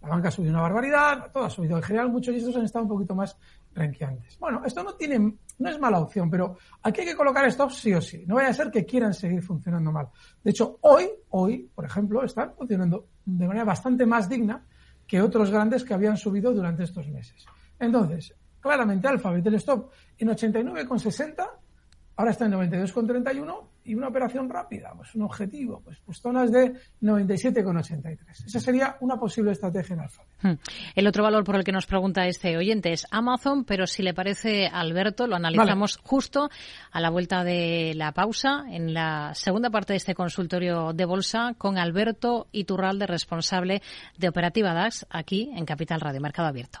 [0.00, 1.76] La banca ha subido una barbaridad, todo ha subido.
[1.76, 3.36] En general, muchos y estos han estado un poquito más
[3.74, 4.38] renqueantes.
[4.38, 7.92] Bueno, esto no tiene, no es mala opción, pero aquí hay que colocar stops sí
[7.92, 8.24] o sí.
[8.26, 10.08] No vaya a ser que quieran seguir funcionando mal.
[10.42, 14.64] De hecho, hoy, hoy, por ejemplo, están funcionando de manera bastante más digna
[15.06, 17.44] que otros grandes que habían subido durante estos meses.
[17.78, 21.46] Entonces, claramente Alphabet, el stop en 89,60
[22.16, 26.74] Ahora está en 92,31 y una operación rápida, pues un objetivo, pues, pues zonas de
[27.00, 28.46] 97,83.
[28.46, 30.30] Esa sería una posible estrategia en Alphabet.
[30.42, 30.54] Hmm.
[30.94, 34.14] El otro valor por el que nos pregunta este oyente es Amazon, pero si le
[34.14, 36.08] parece, Alberto, lo analizamos vale.
[36.08, 36.50] justo
[36.90, 41.54] a la vuelta de la pausa en la segunda parte de este consultorio de bolsa
[41.58, 43.82] con Alberto Iturralde, responsable
[44.18, 46.80] de Operativa DAX, aquí en Capital Radio Mercado Abierto.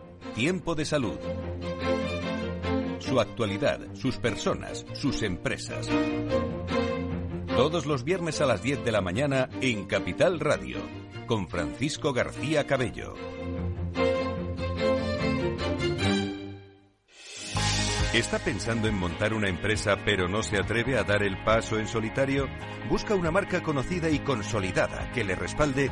[0.35, 1.17] Tiempo de salud.
[2.99, 5.89] Su actualidad, sus personas, sus empresas.
[7.47, 10.77] Todos los viernes a las 10 de la mañana en Capital Radio,
[11.27, 13.13] con Francisco García Cabello.
[18.13, 21.87] ¿Está pensando en montar una empresa pero no se atreve a dar el paso en
[21.87, 22.47] solitario?
[22.89, 25.91] Busca una marca conocida y consolidada que le respalde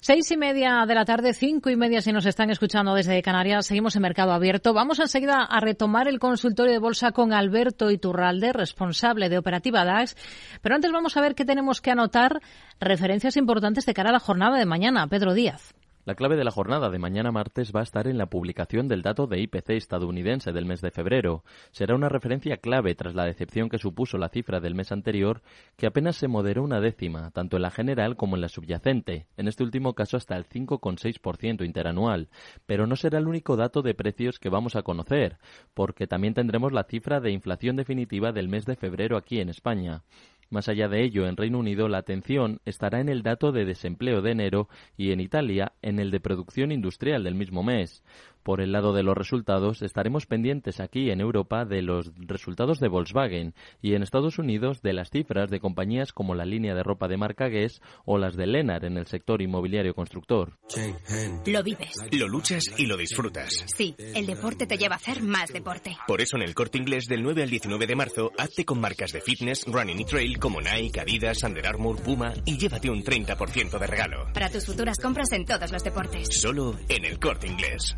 [0.00, 3.66] Seis y media de la tarde, cinco y media si nos están escuchando desde Canarias.
[3.66, 4.72] Seguimos en Mercado Abierto.
[4.72, 10.16] Vamos enseguida a retomar el consultorio de bolsa con Alberto Iturralde, responsable de Operativa DAX.
[10.62, 12.40] Pero antes vamos a ver qué tenemos que anotar,
[12.78, 15.08] referencias importantes de cara a la jornada de mañana.
[15.08, 15.74] Pedro Díaz.
[16.08, 19.02] La clave de la jornada de mañana martes va a estar en la publicación del
[19.02, 21.44] dato de IPC estadounidense del mes de febrero.
[21.70, 25.42] Será una referencia clave tras la decepción que supuso la cifra del mes anterior,
[25.76, 29.48] que apenas se moderó una décima, tanto en la general como en la subyacente, en
[29.48, 32.30] este último caso hasta el 5,6% interanual.
[32.64, 35.36] Pero no será el único dato de precios que vamos a conocer,
[35.74, 40.04] porque también tendremos la cifra de inflación definitiva del mes de febrero aquí en España.
[40.50, 44.22] Más allá de ello, en Reino Unido la atención estará en el dato de desempleo
[44.22, 48.02] de enero y en Italia en el de producción industrial del mismo mes.
[48.42, 52.88] Por el lado de los resultados, estaremos pendientes aquí en Europa de los resultados de
[52.88, 57.08] Volkswagen y en Estados Unidos de las cifras de compañías como la línea de ropa
[57.08, 60.58] de marca Guess o las de Lenar en el sector inmobiliario constructor.
[61.46, 61.94] Lo vives.
[62.12, 63.64] Lo luchas y lo disfrutas.
[63.76, 65.96] Sí, el deporte te lleva a hacer más deporte.
[66.06, 69.12] Por eso en el corte inglés del 9 al 19 de marzo, hazte con marcas
[69.12, 73.78] de fitness, running y trail como Nike, Adidas, Under Armour, Puma y llévate un 30%
[73.78, 74.26] de regalo.
[74.32, 76.28] Para tus futuras compras en todos los deportes.
[76.30, 77.94] Solo en el corte inglés.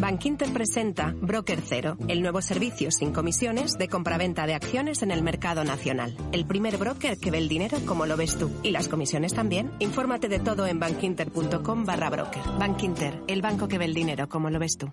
[0.00, 5.22] Bankinter presenta Broker Cero, el nuevo servicio sin comisiones de compraventa de acciones en el
[5.22, 6.16] mercado nacional.
[6.32, 8.50] El primer broker que ve el dinero como lo ves tú.
[8.62, 9.70] Y las comisiones también.
[9.78, 12.42] Infórmate de todo en bankinter.com barra broker.
[12.58, 14.92] Bankinter, el banco que ve el dinero como lo ves tú.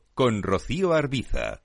[0.13, 1.61] con Rocío Arbiza.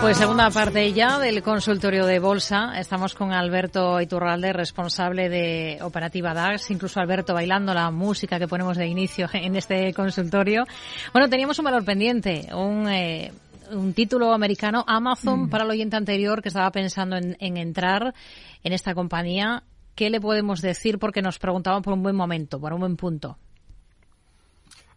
[0.00, 2.78] Pues segunda parte ya del consultorio de bolsa.
[2.78, 8.76] Estamos con Alberto Iturralde, responsable de Operativa DAX, incluso Alberto bailando la música que ponemos
[8.76, 10.64] de inicio en este consultorio.
[11.12, 13.32] Bueno, teníamos un valor pendiente, un, eh,
[13.72, 15.50] un título americano, Amazon, mm.
[15.50, 18.14] para el oyente anterior que estaba pensando en, entrar
[18.62, 19.64] en esta compañía.
[19.96, 21.00] ¿Qué le podemos decir?
[21.00, 23.36] Porque nos preguntaban por un buen momento, por un buen punto.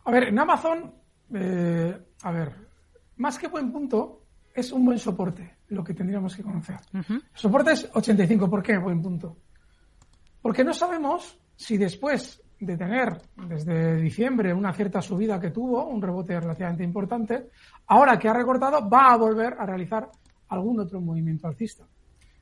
[0.06, 0.94] A ver, en Amazon,
[1.34, 2.54] eh, a ver,
[3.18, 4.21] más que buen punto,
[4.54, 6.80] es un buen soporte, lo que tendríamos que conocer.
[6.94, 8.50] El soporte es 85.
[8.50, 8.78] ¿Por qué?
[8.78, 9.38] Buen punto.
[10.42, 16.02] Porque no sabemos si después de tener desde diciembre una cierta subida que tuvo, un
[16.02, 17.50] rebote relativamente importante,
[17.88, 20.10] ahora que ha recortado va a volver a realizar
[20.50, 21.88] algún otro movimiento alcista.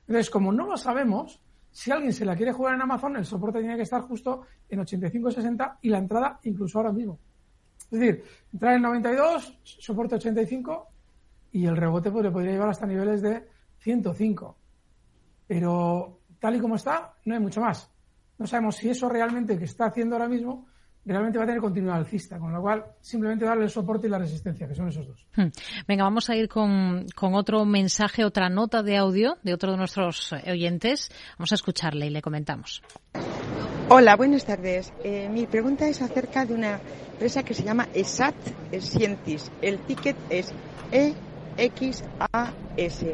[0.02, 1.42] Entonces, como no lo sabemos,
[1.72, 4.80] si alguien se la quiere jugar en Amazon, el soporte tiene que estar justo en
[4.80, 7.20] 85-60 y la entrada incluso ahora mismo.
[7.92, 10.88] Es decir, entrar en 92, soporte 85
[11.52, 13.48] y el rebote pues, le podría llevar hasta niveles de
[13.80, 14.58] 105.
[15.48, 17.90] Pero tal y como está, no hay mucho más.
[18.38, 20.68] No sabemos si eso realmente que está haciendo ahora mismo
[21.06, 24.20] realmente va a tener continuidad alcista, con lo cual simplemente darle el soporte y la
[24.20, 25.28] resistencia, que son esos dos.
[25.36, 25.48] Hmm.
[25.88, 29.78] Venga, vamos a ir con, con otro mensaje, otra nota de audio de otro de
[29.78, 31.10] nuestros oyentes.
[31.38, 32.84] Vamos a escucharle y le comentamos.
[33.90, 34.94] Hola, buenas tardes.
[35.04, 36.80] Eh, mi pregunta es acerca de una
[37.14, 38.36] empresa que se llama ESAT
[38.80, 39.52] Scientis.
[39.64, 40.54] El ticket es
[40.92, 41.16] E
[41.60, 43.06] XAS.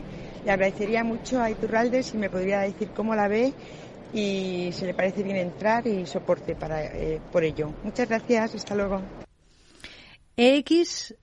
[0.46, 3.54] Le agradecería mucho a Iturralde si me podría decir cómo la ve
[4.14, 7.74] y si le parece bien entrar y soporte para, eh, por ello.
[7.84, 9.02] Muchas gracias, hasta luego.
[10.38, 11.16] XAS,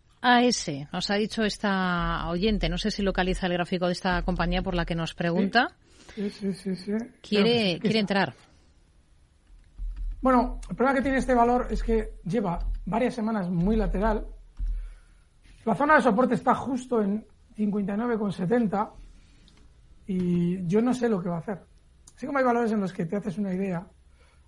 [0.92, 4.74] nos ha dicho esta oyente, no sé si localiza el gráfico de esta compañía por
[4.74, 5.68] la que nos pregunta.
[6.14, 6.76] Sí, sí, sí.
[6.76, 6.92] sí.
[7.22, 8.34] Quiere, quiere entrar.
[10.20, 14.24] Bueno, el problema que tiene este valor es que lleva varias semanas muy lateral,
[15.64, 17.24] la zona de soporte está justo en
[17.56, 18.90] 59,70
[20.06, 21.62] y yo no sé lo que va a hacer.
[22.16, 23.86] Así como hay valores en los que te haces una idea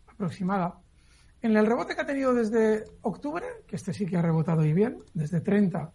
[0.06, 0.74] aproximada.
[1.42, 4.72] En el rebote que ha tenido desde octubre, que este sí que ha rebotado y
[4.72, 5.92] bien, desde 30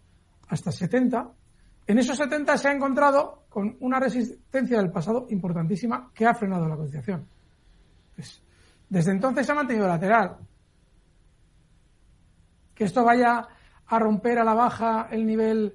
[0.48, 1.30] hasta 70,
[1.86, 6.68] en esos 70 se ha encontrado con una resistencia del pasado importantísima que ha frenado
[6.68, 7.26] la cotización.
[8.14, 8.42] Pues,
[8.88, 10.36] desde entonces se ha mantenido lateral.
[12.74, 13.46] Que esto vaya
[13.90, 15.74] a romper a la baja el nivel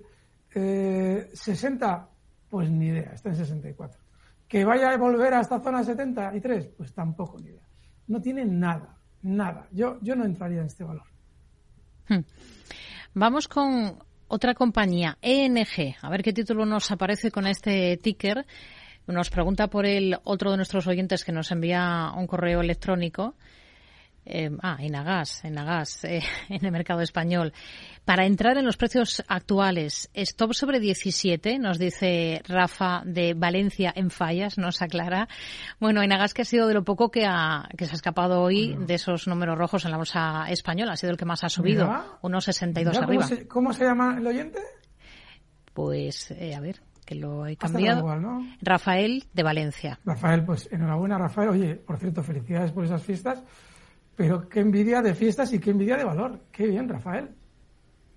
[0.49, 0.55] 60?
[0.55, 2.16] Eh,
[2.49, 4.01] pues ni idea, está en 64.
[4.47, 6.70] ¿Que vaya a volver a esta zona 73?
[6.78, 7.68] Pues tampoco ni idea.
[8.07, 9.68] No tiene nada, nada.
[9.72, 11.03] Yo, yo no entraría en este valor.
[12.07, 12.22] Hmm.
[13.13, 13.97] Vamos con
[14.28, 15.95] otra compañía, ENG.
[16.01, 18.45] A ver qué título nos aparece con este ticker.
[19.07, 23.36] Nos pregunta por el otro de nuestros oyentes que nos envía un correo electrónico.
[24.26, 27.53] Eh, ah, Enagas, Enagas, eh, en el mercado español.
[28.05, 34.09] Para entrar en los precios actuales, stop sobre 17, nos dice Rafa de Valencia en
[34.09, 35.28] Fallas, nos aclara.
[35.80, 38.76] Bueno, Enagas que ha sido de lo poco que, ha, que se ha escapado hoy
[38.80, 42.17] de esos números rojos en la bolsa española, ha sido el que más ha subido,
[42.21, 43.28] unos 62 arriba.
[43.47, 44.59] ¿cómo se, llama el oyente?
[45.73, 48.05] Pues, eh, a ver, que lo he cambiado.
[48.61, 49.99] Rafael de Valencia.
[50.05, 51.49] Rafael, pues enhorabuena, Rafael.
[51.49, 53.43] Oye, por cierto, felicidades por esas fiestas.
[54.16, 56.45] Pero qué envidia de fiestas y qué envidia de valor.
[56.51, 57.30] Qué bien, Rafael.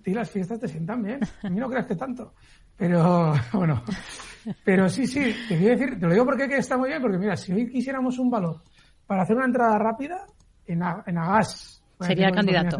[0.05, 1.21] Y las fiestas te sientan bien.
[1.43, 2.35] A mí no creas que tanto.
[2.77, 3.83] Pero, bueno.
[4.65, 7.37] Pero sí, sí, te quiero decir, te lo digo porque está muy bien, porque mira,
[7.37, 8.63] si hoy quisiéramos un valor
[9.07, 10.25] para hacer una entrada rápida,
[10.69, 11.83] en, en Agas.
[12.01, 12.79] Sería candidato.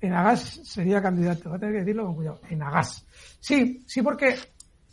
[0.00, 1.48] En Agas sería candidato.
[1.48, 2.40] Voy a tener que decirlo con cuidado.
[2.48, 3.06] En Agas.
[3.38, 4.34] Sí, sí, porque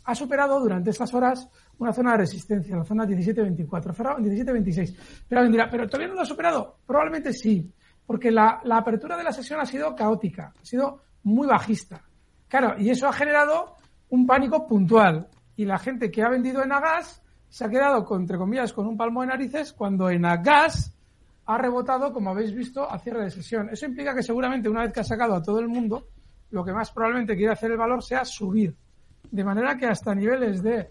[0.04, 1.48] ha superado durante estas horas
[1.78, 4.96] una zona de resistencia, la zona 17-24, cerrado en 17-26.
[5.28, 6.78] Pero alguien dirá, ¿pero todavía no lo ha superado?
[6.86, 7.72] Probablemente sí,
[8.06, 12.02] porque la, la, apertura de la sesión ha sido caótica, ha sido muy bajista.
[12.48, 13.76] Claro, y eso ha generado
[14.10, 15.28] un pánico puntual.
[15.56, 18.86] Y la gente que ha vendido en Agas se ha quedado, con, entre comillas, con
[18.86, 20.94] un palmo de narices cuando en Agas
[21.46, 23.70] ha rebotado, como habéis visto, a cierre de sesión.
[23.70, 26.08] Eso implica que seguramente una vez que ha sacado a todo el mundo,
[26.50, 28.76] lo que más probablemente quiere hacer el valor sea subir.
[29.30, 30.90] De manera que hasta niveles de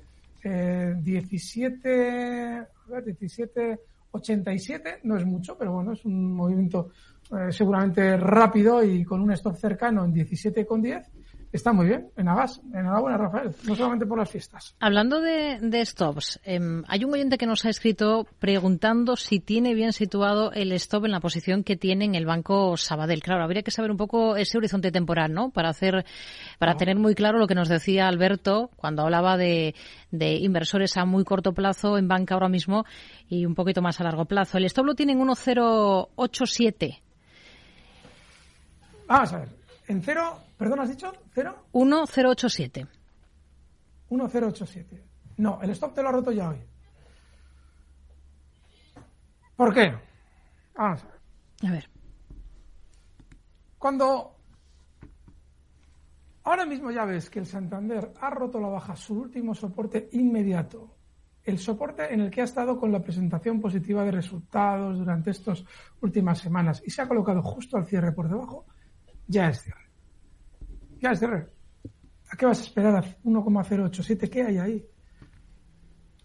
[0.50, 2.68] eh, 17,
[3.06, 3.80] 17,
[4.12, 6.92] 87, no es mucho, pero bueno, es un movimiento
[7.32, 11.06] eh, seguramente rápido y con un stop cercano en 17,10
[11.52, 12.62] Está muy bien, en Agas.
[12.74, 13.56] Enhorabuena, Rafael.
[13.66, 14.76] No solamente por las fiestas.
[14.80, 19.94] Hablando de, stops, em, hay un oyente que nos ha escrito preguntando si tiene bien
[19.94, 23.24] situado el stop en la posición que tiene en el banco Sabadell.
[23.24, 25.50] Claro, habría que saber un poco ese horizonte temporal, ¿no?
[25.52, 26.06] Para hacer,
[26.60, 29.74] para tener muy claro lo que nos decía Alberto cuando hablaba de,
[30.12, 32.86] de inversores a muy corto plazo en banca ahora mismo
[33.30, 34.58] y un poquito más a largo plazo.
[34.58, 37.02] El stop lo tiene en 1,087.
[39.08, 39.50] Vamos a ver.
[39.88, 41.12] En cero, perdón, ¿has dicho?
[41.34, 41.68] ¿Cero?
[41.74, 42.88] 1087.
[44.10, 45.04] 1087.
[45.38, 46.64] No, el stop te lo ha roto ya hoy.
[49.56, 49.94] ¿Por qué?
[50.76, 51.18] Vamos a ver.
[51.64, 51.90] A ver.
[53.78, 54.36] Cuando
[56.44, 60.96] ahora mismo ya ves que el Santander ha roto la baja, su último soporte inmediato,
[61.44, 65.64] el soporte en el que ha estado con la presentación positiva de resultados durante estas
[66.02, 68.66] últimas semanas y se ha colocado justo al cierre por debajo,
[69.28, 69.87] ya es cierre.
[71.00, 71.48] Ya es cierre.
[72.30, 74.30] ¿A qué vas a esperar a 1,087?
[74.30, 74.86] ¿Qué hay ahí?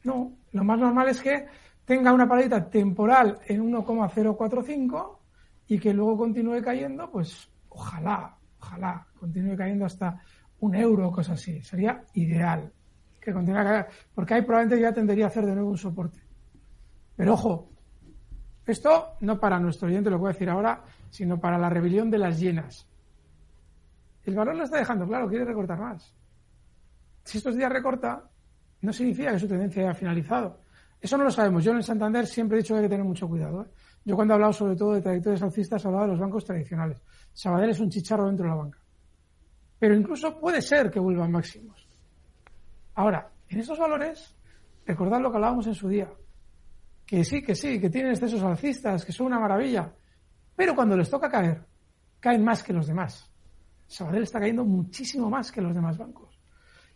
[0.04, 1.46] No, lo más normal es que
[1.84, 5.20] tenga una paradita temporal en 1,045
[5.68, 10.20] y que luego continúe cayendo, pues ojalá, ojalá, continúe cayendo hasta
[10.60, 11.62] un euro o cosas así.
[11.62, 12.72] Sería ideal
[13.20, 16.20] que continúe cayendo, porque ahí probablemente ya tendría a hacer de nuevo un soporte.
[17.14, 17.70] Pero ojo,
[18.66, 22.18] esto no para nuestro oyente, lo voy a decir ahora, sino para la rebelión de
[22.18, 22.88] las llenas.
[24.24, 26.14] El valor lo está dejando claro, quiere recortar más.
[27.24, 28.24] Si estos días recorta,
[28.82, 30.60] no significa que su tendencia haya finalizado.
[31.00, 31.64] Eso no lo sabemos.
[31.64, 33.62] Yo en el Santander siempre he dicho que hay que tener mucho cuidado.
[33.62, 33.66] ¿eh?
[34.04, 37.02] Yo cuando he hablado sobre todo de trayectorias alcistas he hablado de los bancos tradicionales.
[37.32, 38.78] Sabadell es un chicharro dentro de la banca.
[39.78, 41.88] Pero incluso puede ser que vuelvan máximos.
[42.94, 44.36] Ahora, en estos valores,
[44.86, 46.08] recordad lo que hablábamos en su día.
[47.04, 49.92] Que sí, que sí, que tienen excesos alcistas, que son una maravilla.
[50.54, 51.64] Pero cuando les toca caer,
[52.20, 53.31] caen más que los demás.
[53.92, 56.38] Sabadell está cayendo muchísimo más que los demás bancos.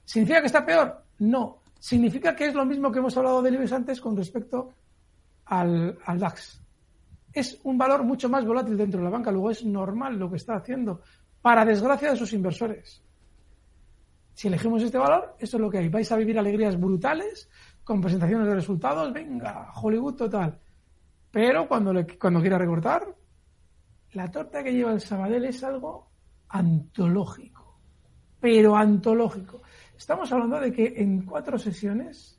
[0.04, 1.04] ¿Significa que está peor?
[1.18, 1.62] No.
[1.78, 4.72] Significa que es lo mismo que hemos hablado de IBEX antes con respecto
[5.44, 6.62] al, al DAX.
[7.32, 9.30] Es un valor mucho más volátil dentro de la banca.
[9.30, 11.02] Luego es normal lo que está haciendo,
[11.42, 13.02] para desgracia de sus inversores.
[14.32, 15.88] Si elegimos este valor, esto es lo que hay.
[15.88, 17.48] Vais a vivir alegrías brutales
[17.84, 19.12] con presentaciones de resultados.
[19.12, 20.58] Venga, Hollywood total.
[21.30, 23.06] Pero cuando, le, cuando quiera recortar,
[24.12, 26.08] la torta que lleva el Sabadell es algo
[26.48, 27.78] antológico,
[28.40, 29.62] pero antológico.
[29.96, 32.38] Estamos hablando de que en cuatro sesiones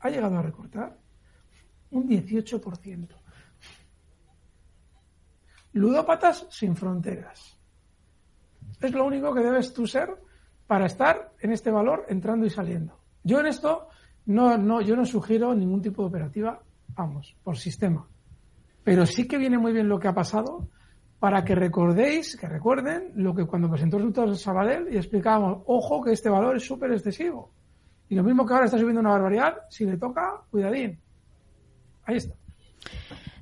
[0.00, 0.96] ha llegado a recortar
[1.90, 3.08] un 18%.
[5.72, 7.56] Ludópatas sin fronteras.
[8.80, 10.16] Es lo único que debes tú ser
[10.66, 12.98] para estar en este valor entrando y saliendo.
[13.22, 13.88] Yo en esto
[14.26, 16.62] no, no, yo no sugiero ningún tipo de operativa,
[16.94, 18.08] vamos, por sistema.
[18.82, 20.68] Pero sí que viene muy bien lo que ha pasado
[21.20, 26.02] para que recordéis, que recuerden lo que cuando presentó resultados de Sabadell y explicábamos, ojo
[26.02, 27.52] que este valor es súper excesivo.
[28.08, 30.98] Y lo mismo que ahora está subiendo una barbaridad, si le toca, cuidadín.
[32.04, 32.34] Ahí está.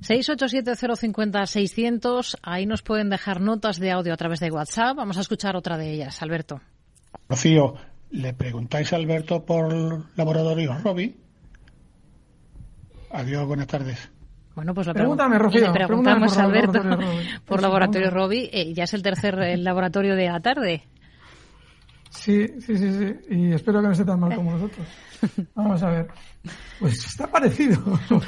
[0.01, 2.37] 687-050-600.
[2.43, 4.97] Ahí nos pueden dejar notas de audio a través de WhatsApp.
[4.97, 6.21] Vamos a escuchar otra de ellas.
[6.21, 6.59] Alberto.
[7.27, 7.73] Rocío,
[8.11, 9.73] ¿le preguntáis a Alberto por
[10.15, 11.15] Laboratorio Robi?
[13.11, 14.11] Adiós, buenas tardes.
[14.59, 18.49] Bueno, pues la Pregúntame, Rocío, le preguntamos a Alberto Laboratorio por Laboratorio Robi.
[18.51, 20.83] Eh, ya es el tercer laboratorio de la tarde.
[22.09, 23.15] Sí, sí, sí, sí.
[23.29, 24.85] Y espero que no esté tan mal como nosotros.
[25.55, 26.07] Vamos a ver.
[26.77, 27.81] Pues está parecido.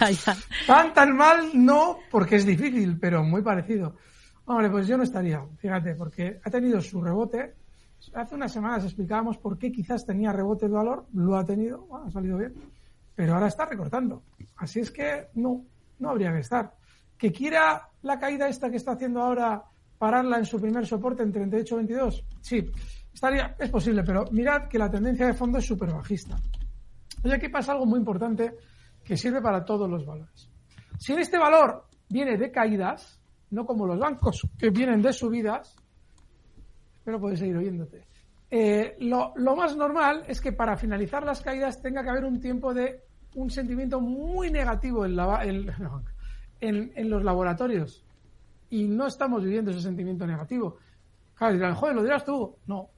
[0.67, 3.97] Tan, tan mal no, porque es difícil, pero muy parecido.
[4.45, 7.55] Hombre, pues yo no estaría, fíjate, porque ha tenido su rebote.
[8.13, 12.05] Hace unas semanas explicábamos por qué quizás tenía rebote de valor, lo ha tenido, bueno,
[12.05, 12.53] ha salido bien,
[13.15, 14.23] pero ahora está recortando.
[14.55, 15.65] Así es que no,
[16.01, 16.73] no habría que estar.
[17.17, 19.63] Que quiera la caída esta que está haciendo ahora
[19.97, 22.65] pararla en su primer soporte en 38.22, sí,
[23.13, 26.35] estaría, es posible, pero mirad que la tendencia de fondo es súper bajista.
[27.23, 28.55] Y aquí pasa algo muy importante
[29.03, 30.49] que sirve para todos los valores.
[30.97, 33.19] Si este valor viene de caídas,
[33.51, 35.75] no como los bancos que vienen de subidas,
[37.03, 38.07] pero puedes seguir oyéndote.
[38.49, 42.73] Eh, lo, más normal es que para finalizar las caídas tenga que haber un tiempo
[42.73, 43.03] de
[43.35, 45.43] un sentimiento muy negativo en, la,
[46.61, 48.05] en, los laboratorios.
[48.69, 50.77] Y no estamos viviendo ese sentimiento negativo.
[51.35, 52.55] Claro, dirán, joder, lo dirás tú.
[52.67, 52.89] No,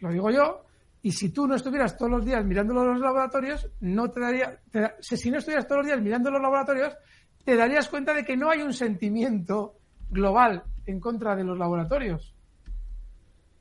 [0.00, 0.64] lo digo yo
[1.02, 4.60] y si tú no estuvieras todos los días mirando los laboratorios, no te daría,
[5.00, 6.96] si no estuvieras todos los días mirando los laboratorios,
[7.44, 9.74] te darías cuenta de que no hay un sentimiento
[10.10, 12.36] global en contra de los laboratorios.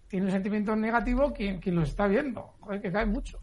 [0.08, 3.41] Tiene un sentimiento negativo quien, quien lo está viendo, joder, que cae mucho.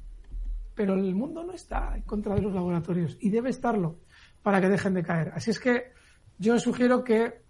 [0.78, 3.98] Pero el mundo no está en contra de los laboratorios y debe estarlo
[4.44, 5.32] para que dejen de caer.
[5.34, 5.90] Así es que
[6.38, 7.42] yo sugiero que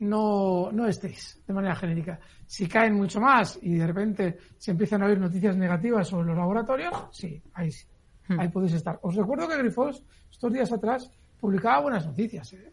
[0.00, 2.20] no, no estéis de manera genérica.
[2.44, 6.36] Si caen mucho más y de repente se empiezan a oír noticias negativas sobre los
[6.36, 7.86] laboratorios, sí, ahí sí,
[8.28, 8.38] hmm.
[8.38, 8.98] ahí podéis estar.
[9.00, 11.10] Os recuerdo que Grifols estos días atrás
[11.40, 12.70] publicaba buenas noticias ¿eh?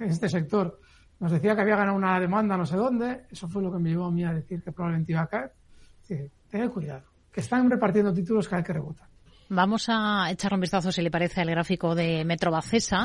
[0.00, 0.80] en este sector.
[1.20, 3.90] Nos decía que había ganado una demanda no sé dónde, eso fue lo que me
[3.90, 5.52] llevó a mí a decir que probablemente iba a caer.
[6.00, 6.18] Sí,
[6.50, 9.11] tened cuidado, que están repartiendo títulos cada vez que rebotan.
[9.54, 13.04] Vamos a echar un vistazo, si le parece, al gráfico de Metrobacesa.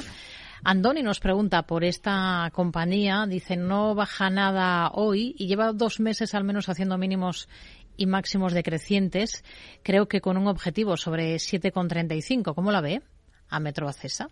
[0.63, 6.33] Andoni nos pregunta por esta compañía, dice no baja nada hoy y lleva dos meses
[6.33, 7.49] al menos haciendo mínimos
[7.97, 9.43] y máximos decrecientes,
[9.83, 12.55] creo que con un objetivo sobre 7,35.
[12.55, 13.01] ¿Cómo la ve
[13.49, 14.29] a Metro Acesa?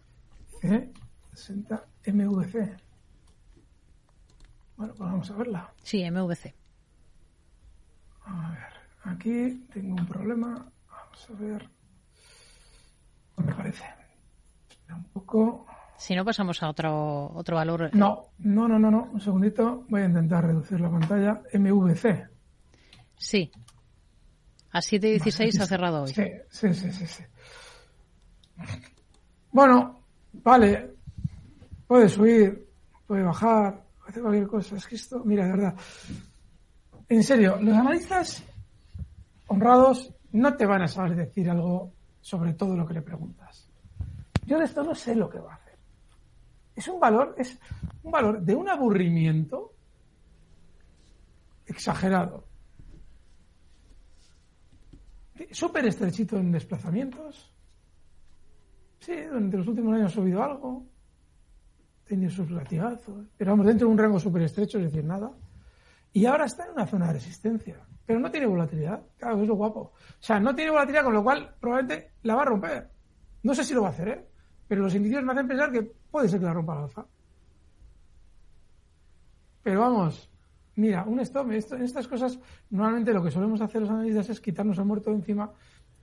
[0.64, 0.90] ¿Eh?
[1.34, 2.78] 60 MVC.
[4.78, 5.74] Bueno, pues vamos a verla.
[5.84, 6.56] Sí, MVC.
[8.24, 10.66] A ver, aquí tengo un problema.
[10.88, 11.75] Vamos a ver.
[13.38, 13.84] Me parece?
[14.90, 15.66] Un poco.
[15.98, 17.90] Si no, pasamos a otro, otro valor.
[17.94, 19.10] No, no, no, no, no.
[19.14, 19.86] Un segundito.
[19.90, 21.42] Voy a intentar reducir la pantalla.
[21.54, 22.28] MVC.
[23.18, 23.52] Sí.
[24.72, 26.14] A 7.16 ha cerrado hoy.
[26.14, 27.24] Sí, sí, sí, sí, sí.
[29.52, 30.02] Bueno,
[30.34, 30.96] vale.
[31.88, 32.68] Puede subir,
[33.08, 34.76] puede bajar, puede hacer cualquier cosa.
[34.76, 35.76] Es que esto, mira, de verdad.
[37.08, 38.44] En serio, los analistas
[39.48, 41.95] honrados no te van a saber decir algo
[42.26, 43.70] sobre todo lo que le preguntas.
[44.48, 45.66] Yo de esto no sé lo que va a hacer
[46.76, 47.58] es un valor, es
[48.04, 49.74] un valor de un aburrimiento
[51.66, 52.46] exagerado.
[55.52, 57.54] Súper estrechito en desplazamientos.
[59.00, 60.86] Sí, durante los últimos años ha subido algo.
[62.06, 63.26] Tiene sus latigazos.
[63.38, 65.32] Pero vamos, dentro de un rango súper estrecho, es decir, nada.
[66.14, 67.86] Y ahora está en una zona de resistencia.
[68.06, 69.02] Pero no tiene volatilidad.
[69.18, 69.80] Claro, es lo guapo.
[69.80, 72.90] O sea, no tiene volatilidad, con lo cual probablemente la va a romper.
[73.44, 74.26] No sé si lo va a hacer, ¿eh?
[74.68, 77.06] Pero los indicios me hacen pensar que puede ser que la rompa la alza.
[79.64, 80.30] Pero vamos,
[80.76, 82.40] mira, un stop, en estas cosas,
[82.70, 85.52] normalmente lo que solemos hacer los analistas es quitarnos el muerto de encima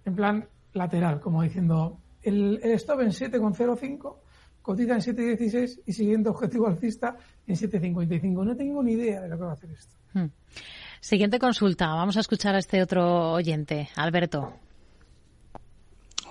[0.04, 4.16] en plan lateral, como diciendo, el, stop en 7,05,
[4.60, 8.44] cotiza en 7,16 y siguiente objetivo alcista en 7,55.
[8.44, 9.96] No tengo ni idea de lo que va a hacer esto.
[10.14, 10.26] Hmm.
[11.02, 11.88] Siguiente consulta.
[11.88, 14.52] Vamos a escuchar a este otro oyente, Alberto.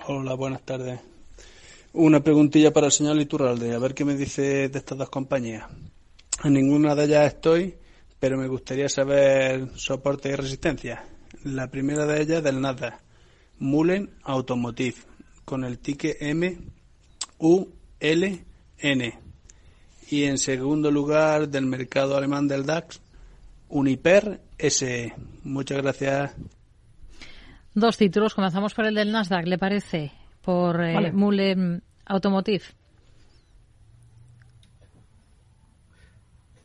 [0.07, 0.97] Hola, buenas tardes.
[1.91, 5.65] Una preguntilla para el señor Liturralde, a ver qué me dice de estas dos compañías.
[6.45, 7.75] En ninguna de ellas estoy,
[8.17, 11.03] pero me gustaría saber soporte y resistencia.
[11.43, 13.01] La primera de ellas del nada,
[13.59, 14.95] Mullen Automotive,
[15.43, 16.57] con el ticket M
[17.39, 17.67] U
[17.99, 18.45] L
[18.77, 19.19] N.
[20.09, 23.01] Y en segundo lugar del mercado alemán del DAX,
[23.67, 25.13] Uniper SE.
[25.43, 26.35] Muchas gracias.
[27.73, 30.11] Dos títulos, comenzamos por el del Nasdaq, ¿le parece?
[30.41, 32.63] por eh, Mullen Automotive.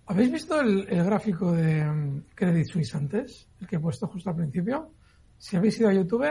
[0.07, 3.49] ¿Habéis visto el, gráfico de mm, Credit Suisse antes?
[3.61, 4.93] El que he puesto justo al principio.
[5.37, 6.27] Si habéis ido a YouTube,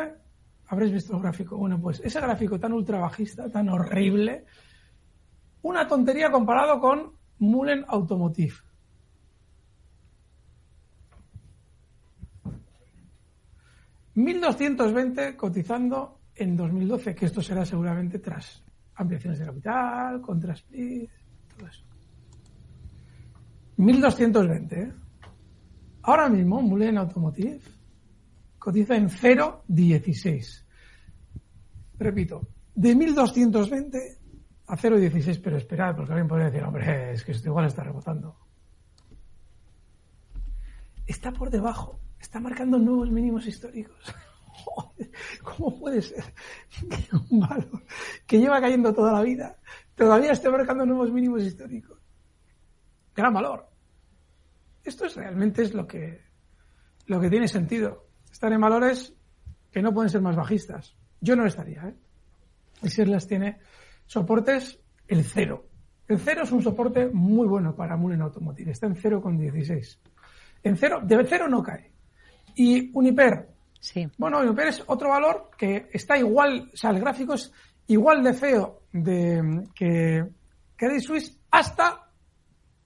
[0.67, 1.57] habréis visto el gráfico.
[1.57, 4.45] Bueno, pues ese gráfico tan ultra bajista, tan horrible,
[5.61, 8.55] una tontería comparado con Mullen Automotive.
[14.15, 18.63] ¿1.220 cotizando en 2012, que esto será seguramente tras
[18.95, 21.09] ampliaciones de capital, contra split,
[21.55, 21.83] todo eso.
[23.77, 24.73] 1.220.
[24.73, 24.93] ¿eh?
[26.03, 27.61] Ahora mismo, Mullen Automotive
[28.57, 30.63] cotiza en 0,16.
[31.97, 34.17] Repito, de 1.220
[34.67, 38.35] a 0,16, pero esperad, porque alguien podría decir, hombre, es que esto igual está rebotando.
[41.05, 43.97] Está por debajo, está marcando nuevos mínimos históricos.
[45.43, 46.23] ¿Cómo puede ser
[46.89, 47.83] que un valor
[48.25, 49.57] que lleva cayendo toda la vida
[49.95, 51.99] todavía esté marcando nuevos mínimos históricos?
[53.15, 53.69] Gran valor.
[54.83, 56.21] Esto es realmente es lo que,
[57.07, 58.07] lo que tiene sentido.
[58.31, 59.13] Estar en valores
[59.71, 60.95] que no pueden ser más bajistas.
[61.21, 61.95] Yo no estaría, ¿eh?
[62.83, 63.59] Y si las tiene
[64.05, 65.65] soportes, el cero.
[66.07, 68.71] El cero es un soporte muy bueno para Mullen Automotive.
[68.71, 69.97] Está en 0,16.
[70.63, 71.91] En cero, de cero no cae.
[72.55, 73.49] Y Uniper.
[73.79, 74.07] Sí.
[74.17, 77.51] Bueno, Uniper es otro valor que está igual, o sea, el gráfico es
[77.87, 80.25] igual de feo de, que
[80.75, 82.09] Credit Suisse hasta,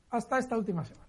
[0.09, 1.07] hasta esta última semana.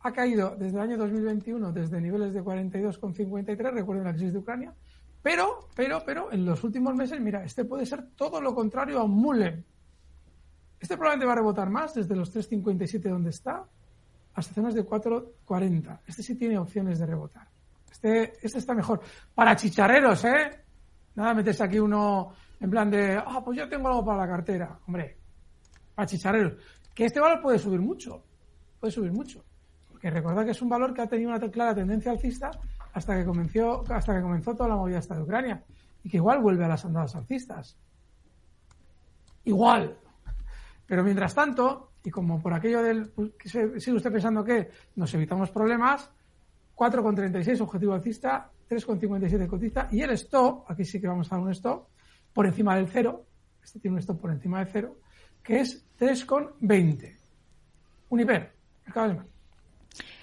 [0.00, 4.74] Ha caído desde el año 2021 desde niveles de 42,53, recuerden la crisis de Ucrania,
[5.22, 9.06] pero, pero, pero, en los últimos meses, mira, este puede ser todo lo contrario a
[9.06, 9.64] Mullen.
[10.80, 13.64] Este probablemente va a rebotar más desde los 3.57 donde está
[14.34, 16.00] hasta zonas de 4.40.
[16.06, 17.51] Este sí tiene opciones de rebotar.
[17.92, 19.00] Este, este está mejor.
[19.34, 20.64] Para chicharreros, ¿eh?
[21.14, 24.78] Nada, metes aquí uno en plan de, ah, pues yo tengo algo para la cartera.
[24.86, 25.18] Hombre,
[25.94, 26.54] para chicharreros.
[26.94, 28.24] Que este valor puede subir mucho.
[28.80, 29.44] Puede subir mucho.
[29.90, 32.50] Porque recuerda que es un valor que ha tenido una clara tendencia alcista
[32.94, 35.62] hasta que comenzó, hasta que comenzó toda la movida esta de Ucrania.
[36.02, 37.76] Y que igual vuelve a las andadas alcistas.
[39.44, 39.96] Igual.
[40.86, 43.32] Pero mientras tanto, y como por aquello del, pues,
[43.78, 46.10] sigue usted pensando que nos evitamos problemas,
[46.82, 51.52] 4,36 objetivo alcista, 3,57 cotista y el stop, aquí sí que vamos a dar un
[51.52, 51.86] stop,
[52.32, 53.24] por encima del cero,
[53.62, 54.96] este tiene un stop por encima del cero,
[55.44, 57.16] que es 3,20.
[58.08, 58.52] Uniper,
[58.84, 59.26] mercado alemán.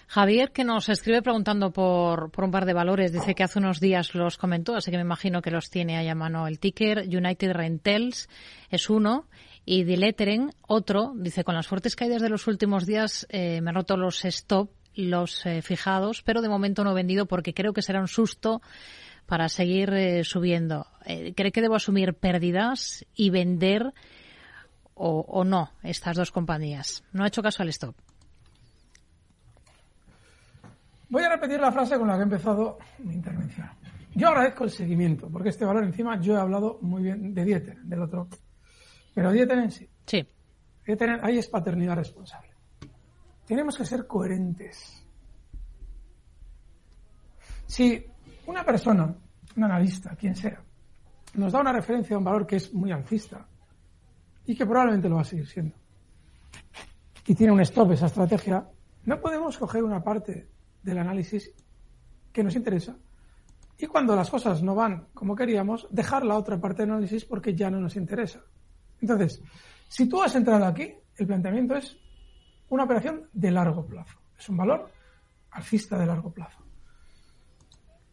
[0.07, 3.80] Javier, que nos escribe preguntando por, por un par de valores, dice que hace unos
[3.80, 7.07] días los comentó, así que me imagino que los tiene ahí a mano el ticker.
[7.07, 8.28] United Rentals
[8.70, 9.30] es uno
[9.64, 11.14] y Dileteren otro.
[11.16, 14.72] Dice, con las fuertes caídas de los últimos días eh, me han roto los stop,
[14.96, 18.62] los eh, fijados, pero de momento no he vendido porque creo que será un susto
[19.26, 20.88] para seguir eh, subiendo.
[21.36, 23.94] ¿Cree que debo asumir pérdidas y vender
[24.96, 27.04] o, o no estas dos compañías?
[27.14, 27.96] No ha hecho caso al stop.
[31.10, 33.68] Voy a repetir la frase con la que he empezado mi intervención.
[34.14, 37.78] Yo agradezco el seguimiento, porque este valor encima yo he hablado muy bien de Dieter,
[37.82, 38.28] del otro.
[39.14, 39.90] Pero Dieter en sí.
[40.06, 40.28] Sí.
[40.86, 42.49] Dieter, ahí es paternidad responsable.
[43.50, 45.04] Tenemos que ser coherentes.
[47.66, 48.06] Si
[48.45, 49.12] una persona,
[49.56, 50.62] un analista, quien sea,
[51.34, 53.47] nos da una referencia a un valor que es muy alcista
[54.45, 55.76] y que probablemente lo va a seguir siendo,
[57.26, 58.70] y tiene un stop esa estrategia,
[59.06, 60.47] no podemos coger una parte
[60.84, 61.52] del análisis
[62.32, 62.97] que nos interesa
[63.80, 67.56] y cuando las cosas no van como queríamos, dejar la otra parte del análisis porque
[67.56, 68.43] ya no nos interesa.
[69.02, 69.41] Entonces,
[69.88, 71.97] si tú has entrado aquí, el planteamiento es
[72.70, 74.20] una operación de largo plazo.
[74.38, 74.89] Es un valor
[75.51, 76.63] alcista de largo plazo.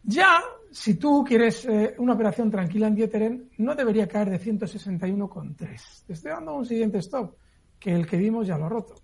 [0.02, 0.40] Ya,
[0.70, 6.04] si tú quieres eh, una operación tranquila en Dieteren, no debería caer de 161,3.
[6.06, 7.34] Te estoy dando un siguiente stop,
[7.78, 8.94] que el que dimos ya lo ha roto.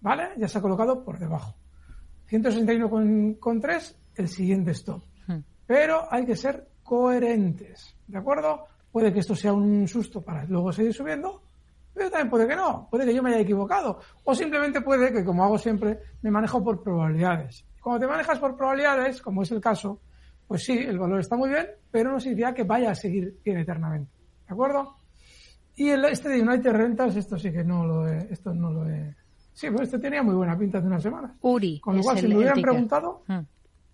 [0.00, 0.30] ¿Vale?
[0.38, 1.54] Ya se ha colocado por debajo.
[2.30, 5.02] 161,3 el siguiente stop.
[5.26, 5.40] Hmm.
[5.66, 8.64] Pero hay que ser coherentes, ¿de acuerdo?
[8.90, 11.42] Puede que esto sea un susto para luego seguir subiendo,
[11.94, 14.00] pero también puede que no, puede que yo me haya equivocado.
[14.24, 17.64] O simplemente puede que, como hago siempre, me manejo por probabilidades.
[17.80, 20.00] Cuando te manejas por probabilidades, como es el caso,
[20.46, 23.58] pues sí, el valor está muy bien, pero no significa que vaya a seguir bien
[23.58, 24.12] eternamente.
[24.46, 24.96] ¿De acuerdo?
[25.76, 28.88] Y el, este de United Rentals, esto sí que no lo he, esto no lo
[28.88, 29.14] he,
[29.52, 31.32] Sí, pues este tenía muy buena pinta hace unas semanas.
[31.42, 31.80] Uri.
[31.80, 33.40] Con lo cual, si me hubieran preguntado, hmm.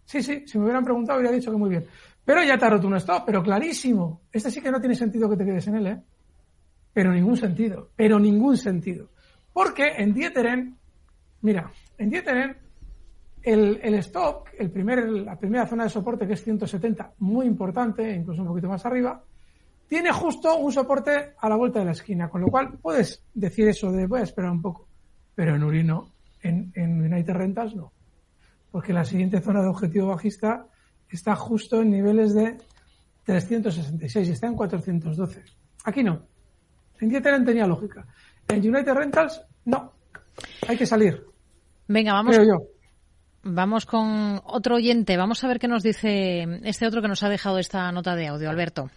[0.04, 1.84] sí, sí, si me hubieran preguntado, hubiera dicho que muy bien.
[2.24, 4.22] Pero ya te ha roto un stop, pero clarísimo.
[4.30, 6.02] Este sí que no tiene sentido que te quedes en él, ¿eh?
[6.96, 9.10] Pero ningún sentido, pero ningún sentido.
[9.52, 10.78] Porque en Dieteren,
[11.42, 12.56] mira, en Dieteren,
[13.42, 18.10] el, el stop, el primer, la primera zona de soporte, que es 170, muy importante,
[18.14, 19.22] incluso un poquito más arriba,
[19.86, 23.68] tiene justo un soporte a la vuelta de la esquina, con lo cual puedes decir
[23.68, 24.88] eso de voy a esperar un poco
[25.34, 26.10] pero en Uri no.
[26.42, 27.92] En, en United Rentals no.
[28.72, 30.66] Porque la siguiente zona de objetivo bajista
[31.10, 32.56] está justo en niveles de
[33.24, 35.44] 366 y está en 412.
[35.84, 36.22] Aquí no.
[37.00, 38.06] En Dieteren tenía lógica.
[38.48, 39.92] En United Rentals, no.
[40.68, 41.24] Hay que salir.
[41.88, 42.36] Venga, vamos.
[43.42, 45.16] Vamos con otro oyente.
[45.16, 48.26] Vamos a ver qué nos dice este otro que nos ha dejado esta nota de
[48.26, 48.50] audio.
[48.50, 48.90] Alberto.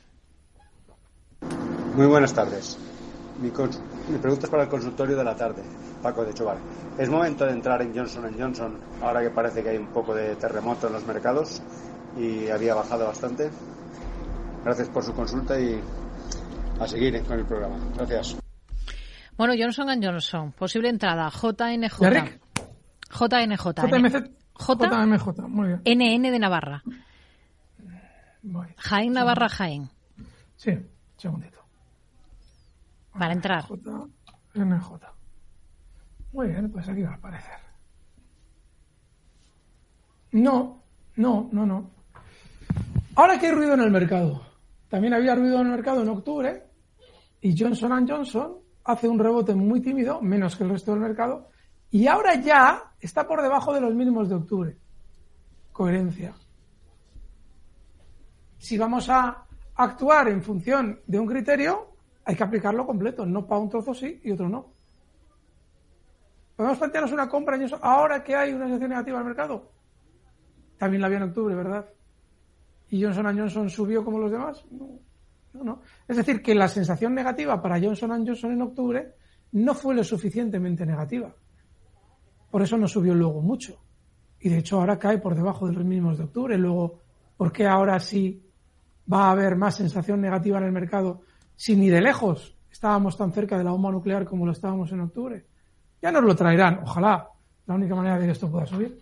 [1.95, 2.77] Muy buenas tardes.
[3.41, 5.61] Mi, pregunta es para el consultorio de la tarde.
[6.01, 6.57] Paco de Choval.
[6.97, 10.35] ¿Es momento de entrar en Johnson Johnson ahora que parece que hay un poco de
[10.35, 11.61] terremoto en los mercados
[12.17, 13.49] y había bajado bastante?
[14.65, 15.79] Gracias por su consulta y
[16.79, 17.77] a seguir con el programa.
[17.95, 18.37] Gracias.
[19.37, 21.99] Bueno, Johnson Johnson, posible entrada, JNJ.
[23.09, 23.73] JNJ.
[23.73, 24.39] JMJ.
[24.59, 25.81] JMJ, muy bien.
[25.85, 26.83] NN de Navarra.
[28.77, 29.89] Jaén Navarra Jaén.
[30.55, 30.71] Sí,
[31.17, 31.59] segundito.
[33.17, 33.65] Para entrar.
[33.65, 34.91] JNJ.
[36.33, 37.59] Muy bien, pues aquí va a aparecer.
[40.31, 40.83] No,
[41.15, 41.89] no, no, no.
[43.15, 44.45] Ahora que hay ruido en el mercado.
[44.89, 46.68] También había ruido en el mercado en octubre
[47.41, 51.49] y Johnson Johnson hace un rebote muy tímido, menos que el resto del mercado,
[51.91, 54.77] y ahora ya está por debajo de los mínimos de octubre.
[55.71, 56.33] Coherencia.
[58.57, 61.93] Si vamos a actuar en función de un criterio,
[62.25, 64.73] hay que aplicarlo completo, no para un trozo sí y otro no.
[66.55, 69.71] ¿Podemos plantearnos una compra ahora que hay una sensación negativa al mercado?
[70.77, 71.87] También la había en octubre, ¿verdad?
[72.89, 74.65] ¿Y Johnson Johnson subió como los demás?
[74.71, 74.99] No,
[75.53, 75.81] no, no.
[76.07, 79.15] Es decir, que la sensación negativa para Johnson Johnson en octubre
[79.51, 81.33] no fue lo suficientemente negativa.
[82.49, 83.81] Por eso no subió luego mucho.
[84.39, 86.57] Y de hecho ahora cae por debajo de los mínimos de octubre.
[86.57, 87.01] Luego,
[87.35, 88.43] ¿por qué ahora sí
[89.11, 91.21] va a haber más sensación negativa en el mercado
[91.55, 95.01] si ni de lejos estábamos tan cerca de la bomba nuclear como lo estábamos en
[95.01, 95.45] octubre?
[96.01, 97.27] Ya nos lo traerán, ojalá.
[97.65, 98.99] La única manera de que esto pueda subir.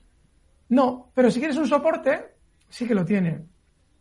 [0.69, 2.35] No, pero si quieres un soporte,
[2.67, 3.45] sí que lo tiene.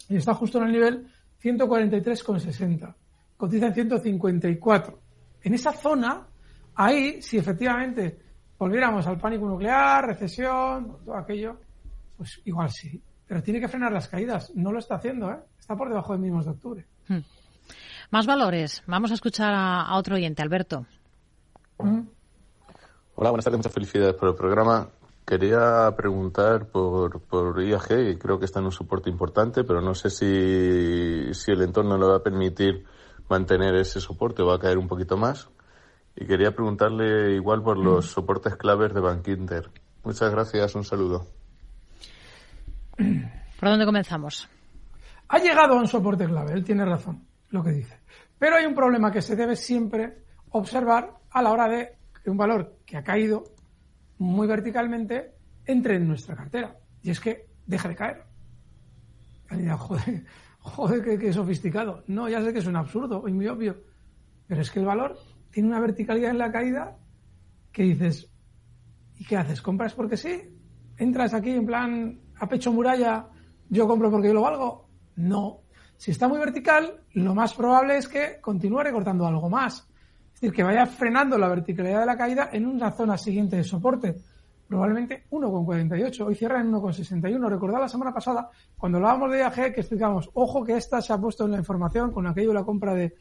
[0.08, 1.06] Y está justo en el nivel
[1.46, 2.94] 143,60.
[3.36, 5.00] Cotiza en 154.
[5.42, 6.26] En esa zona,
[6.74, 8.18] ahí, si efectivamente
[8.58, 11.60] volviéramos al pánico nuclear, recesión, todo aquello,
[12.16, 13.00] pues igual sí.
[13.26, 14.52] Pero tiene que frenar las caídas.
[14.54, 15.38] No lo está haciendo, ¿eh?
[15.58, 16.86] Está por debajo de mínimos de octubre.
[17.08, 17.20] Hmm.
[18.10, 18.82] Más valores.
[18.86, 20.86] Vamos a escuchar a, otro oyente, Alberto.
[21.78, 23.58] Hola, buenas tardes.
[23.58, 24.88] Muchas felicidades por el programa.
[25.26, 30.08] Quería preguntar por, por IAG, creo que está en un soporte importante, pero no sé
[30.08, 32.84] si, si el entorno le va a permitir
[33.28, 35.48] mantener ese soporte o va a caer un poquito más.
[36.14, 39.68] Y quería preguntarle igual por los soportes claves de Bank Inter.
[40.04, 41.26] Muchas gracias, un saludo.
[42.96, 44.48] ¿Por dónde comenzamos?
[45.26, 47.98] Ha llegado a un soporte clave, él tiene razón, lo que dice.
[48.38, 52.36] Pero hay un problema que se debe siempre observar a la hora de que un
[52.36, 53.55] valor que ha caído
[54.18, 56.76] muy verticalmente entre en nuestra cartera.
[57.02, 58.24] Y es que deja de caer.
[59.78, 60.24] joder,
[60.58, 62.02] joder, qué, sofisticado.
[62.06, 63.76] No, ya sé que es un absurdo y muy obvio.
[64.46, 65.18] Pero es que el valor
[65.50, 66.96] tiene una verticalidad en la caída
[67.72, 68.30] que dices,
[69.16, 69.60] ¿y qué haces?
[69.60, 70.42] ¿Compras porque sí?
[70.96, 73.28] ¿Entras aquí en plan a pecho muralla,
[73.68, 74.88] yo compro porque yo lo valgo?
[75.16, 75.62] No.
[75.96, 79.88] Si está muy vertical, lo más probable es que continúe recortando algo más.
[80.36, 83.64] Es decir, que vaya frenando la verticalidad de la caída en una zona siguiente de
[83.64, 84.14] soporte.
[84.68, 86.26] Probablemente 1,48.
[86.26, 87.48] Hoy cierra en 1,61.
[87.48, 91.18] Recordad la semana pasada, cuando hablábamos de IAG, que explicamos, ojo que esta se ha
[91.18, 93.14] puesto en la información con aquello de la compra de,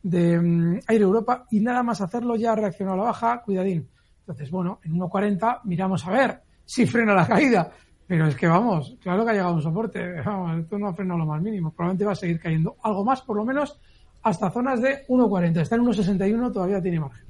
[0.00, 3.88] de mm, Aire Europa y nada más hacerlo ya ha reaccionado a la baja, cuidadín.
[4.20, 7.68] Entonces, bueno, en 1.40 miramos a ver si frena la caída.
[8.06, 10.20] Pero es que vamos, claro que ha llegado un soporte.
[10.24, 11.72] Vamos, esto no ha frenado lo más mínimo.
[11.72, 13.80] Probablemente va a seguir cayendo algo más, por lo menos,
[14.22, 15.60] hasta zonas de 1.40.
[15.60, 17.24] Está en 1.61, todavía tiene margen.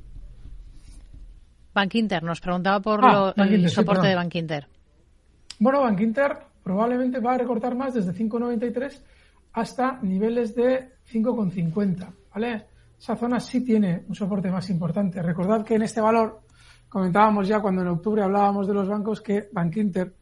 [1.73, 4.67] Bank Inter nos preguntaba por ah, el soporte de Bank Inter.
[5.59, 9.01] Bueno, Bank Inter probablemente va a recortar más desde 5.93
[9.53, 12.07] hasta niveles de 5.50.
[12.35, 12.67] ¿vale?
[12.99, 15.23] Esa zona sí tiene un soporte más importante.
[15.23, 16.41] Recordad que en este valor
[16.89, 20.15] comentábamos ya cuando en octubre hablábamos de los bancos que Bank Inter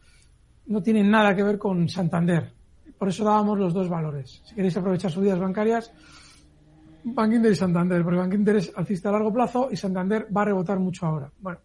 [0.66, 2.52] no tiene nada que ver con Santander.
[2.98, 4.42] Por eso dábamos los dos valores.
[4.44, 5.92] Si queréis aprovechar subidas bancarias,
[7.14, 10.42] Bank Inter y Santander, porque Bank Inter es alcista a largo plazo y Santander va
[10.42, 11.30] a rebotar mucho ahora.
[11.40, 11.58] Bueno,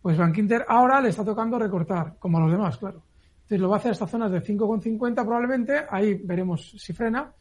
[0.00, 3.02] pues Bank Inter ahora le está tocando recortar, como a los demás, claro.
[3.36, 7.32] Entonces lo va a hacer hasta zonas de 5,50 probablemente, ahí veremos si frena,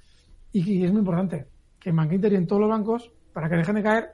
[0.51, 1.47] y es muy importante
[1.79, 4.11] que en Bank Inter y en todos los bancos, para que dejen de caer,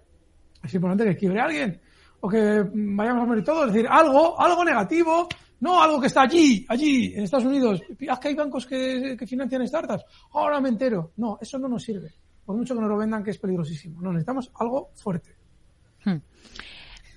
[0.63, 1.79] es importante que quiebre alguien
[2.21, 5.27] o que vayamos a morir todos, es decir, algo, algo negativo,
[5.61, 7.81] no algo que está allí, allí, en Estados Unidos.
[8.09, 10.05] Haz que hay bancos que, financian startups.
[10.33, 11.11] Ahora me entero.
[11.17, 12.13] No, eso no nos sirve.
[12.49, 14.01] Por mucho que nos lo vendan, que es peligrosísimo.
[14.01, 15.35] No, necesitamos algo fuerte.
[16.03, 16.15] Hmm.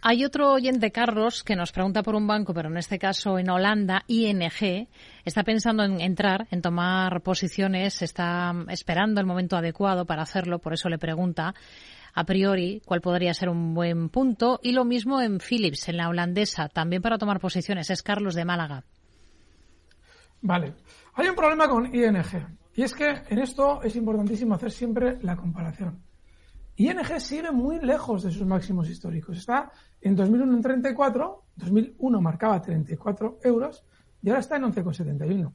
[0.03, 3.49] Hay otro oyente, Carlos, que nos pregunta por un banco, pero en este caso en
[3.49, 4.89] Holanda, ING,
[5.25, 10.75] está pensando en entrar, en tomar posiciones, está esperando el momento adecuado para hacerlo, por
[10.75, 11.55] eso le pregunta
[12.13, 14.61] a priori cuál podría ser un buen punto.
[14.63, 17.89] Y lo mismo en Philips, en la holandesa, también para tomar posiciones.
[17.89, 18.85] Es Carlos de Málaga.
[20.43, 20.75] Vale.
[21.15, 22.61] Hay un problema con ING.
[22.75, 26.03] Y es que en esto es importantísimo hacer siempre la comparación.
[26.77, 29.39] ING sigue muy lejos de sus máximos históricos.
[29.39, 29.71] Está
[30.01, 33.85] en 2001 en 34, 2001 marcaba 34 euros
[34.23, 35.53] y ahora está en 11,71.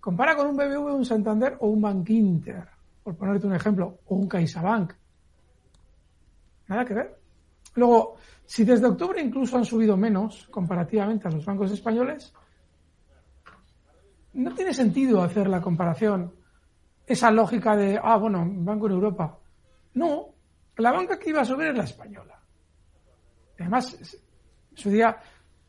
[0.00, 2.66] Compara con un BBV, un Santander o un Bank Inter,
[3.02, 4.94] por ponerte un ejemplo, o un CaixaBank.
[6.68, 7.18] Nada que ver.
[7.74, 12.32] Luego, si desde octubre incluso han subido menos comparativamente a los bancos españoles,
[14.34, 16.32] no tiene sentido hacer la comparación,
[17.06, 19.38] esa lógica de, ah, bueno, banco en Europa.
[19.94, 20.26] No,
[20.76, 22.38] la banca que iba a subir es la española.
[23.58, 24.18] Además,
[24.74, 25.16] su día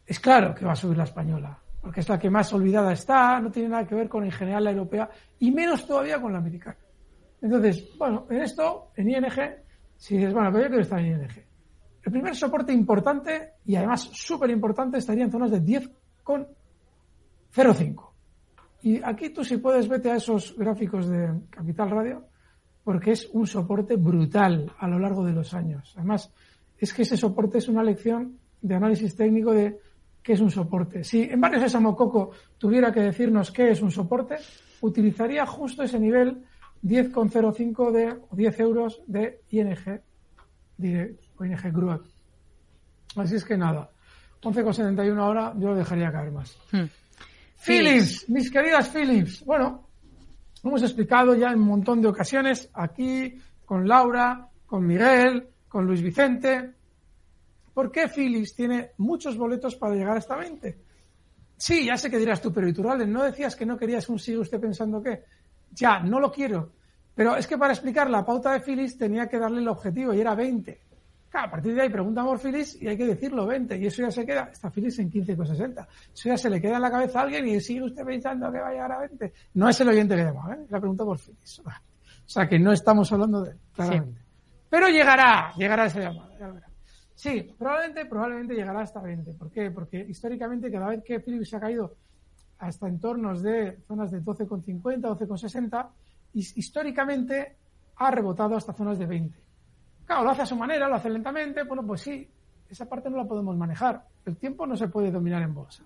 [0.05, 3.39] es claro que va a subir la española, porque es la que más olvidada está,
[3.39, 5.09] no tiene nada que ver con en general la europea
[5.39, 6.78] y menos todavía con la americana.
[7.41, 9.26] Entonces, bueno, en esto, en ING,
[9.97, 11.43] si dices, bueno, pero yo quiero estar en ING.
[12.03, 18.11] El primer soporte importante y además súper importante estaría en zonas de 10,05.
[18.84, 22.25] Y aquí tú si puedes vete a esos gráficos de Capital Radio,
[22.84, 25.93] porque es un soporte brutal a lo largo de los años.
[25.97, 26.32] Además,
[26.77, 29.79] es que ese soporte es una lección de análisis técnico de
[30.23, 31.03] qué es un soporte.
[31.03, 34.38] Si en varios Sésamo Coco tuviera que decirnos qué es un soporte,
[34.82, 36.43] utilizaría justo ese nivel
[36.84, 40.01] 10,05 de o 10 euros de ING,
[40.77, 42.03] de ING Group.
[43.15, 43.91] Así es que nada,
[44.41, 46.57] 11,71 ahora yo lo dejaría caer más.
[46.71, 46.86] Hmm.
[47.64, 49.45] Philips, mis queridas Philips.
[49.45, 49.88] Bueno,
[50.64, 53.36] hemos explicado ya en un montón de ocasiones aquí
[53.66, 56.72] con Laura, con Miguel, con Luis Vicente.
[57.74, 60.78] ¿Por qué Phillips tiene muchos boletos para llegar hasta 20?
[61.55, 64.39] Sí, ya sé que dirás tú, pero Iturralde, ¿no decías que no querías un sigue
[64.39, 65.24] usted pensando qué?
[65.72, 66.72] Ya, no lo quiero.
[67.14, 70.20] Pero es que para explicar la pauta de Phillips tenía que darle el objetivo y
[70.20, 70.82] era 20.
[71.32, 73.77] Claro, a partir de ahí pregunta por Phillips y hay que decirlo 20.
[73.77, 75.88] Y eso ya se queda, está Phillips en 15,60.
[76.13, 78.59] Eso ya se le queda en la cabeza a alguien y sigue usted pensando que
[78.59, 79.34] va a llegar a 20.
[79.53, 80.65] No es el oyente que llama, ¿eh?
[80.69, 81.61] La pregunta por Phillips.
[82.23, 84.21] O sea que no estamos hablando de él, claramente.
[84.69, 86.61] Pero llegará, llegará esa llamada,
[87.13, 89.34] Sí, probablemente, probablemente llegará hasta 20.
[89.34, 89.69] ¿Por qué?
[89.69, 91.95] Porque históricamente cada vez que Philips se ha caído
[92.59, 95.89] hasta entornos de zonas de 12,50, 12,60,
[96.34, 97.57] históricamente
[97.97, 99.38] ha rebotado hasta zonas de 20.
[100.05, 102.29] Claro, lo hace a su manera, lo hace lentamente, bueno, pues sí,
[102.69, 104.03] esa parte no la podemos manejar.
[104.25, 105.83] El tiempo no se puede dominar en bolsa.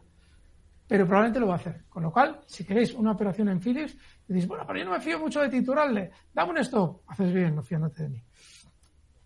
[0.88, 1.84] Pero probablemente lo va a hacer.
[1.89, 3.97] Con lo cual, si queréis una operación en Philips,
[4.28, 7.01] decís, bueno, pero yo no me fío mucho de titularle, dame un stop.
[7.07, 8.24] Haces bien, no fíate de mí.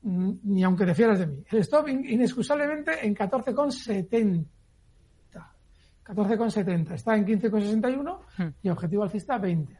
[0.01, 1.43] Mm, ni aunque te fieras de mí.
[1.49, 4.45] El stop inexcusablemente en 14,70.
[6.09, 6.93] 14,70.
[6.93, 8.47] Está en 15,61 hmm.
[8.63, 9.79] y objetivo alcista 20.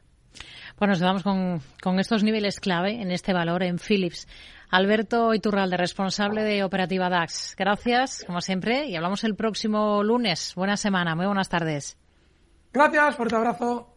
[0.78, 4.28] Bueno, nos quedamos con, con, estos niveles clave en este valor en Philips.
[4.70, 7.54] Alberto Iturralde, responsable de Operativa DAX.
[7.56, 10.54] Gracias, como siempre, y hablamos el próximo lunes.
[10.54, 11.98] Buena semana, muy buenas tardes.
[12.72, 13.89] Gracias, fuerte abrazo.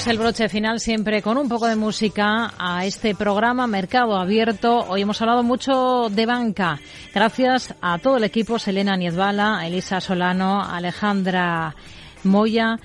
[0.00, 4.86] Pues el broche final siempre con un poco de música a este programa Mercado Abierto.
[4.88, 6.80] Hoy hemos hablado mucho de banca.
[7.12, 11.74] Gracias a todo el equipo, Selena Niezbala, Elisa Solano, Alejandra
[12.24, 12.78] Moya.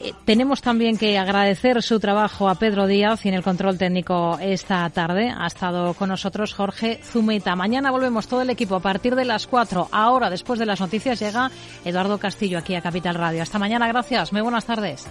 [0.00, 4.38] Eh, tenemos también que agradecer su trabajo a Pedro Díaz y en el control técnico
[4.40, 5.32] esta tarde.
[5.36, 7.56] Ha estado con nosotros Jorge Zumeta.
[7.56, 9.88] Mañana volvemos todo el equipo a partir de las 4.
[9.92, 11.50] Ahora, después de las noticias, llega
[11.84, 13.42] Eduardo Castillo aquí a Capital Radio.
[13.42, 14.32] Hasta mañana, gracias.
[14.32, 15.06] Muy buenas tardes.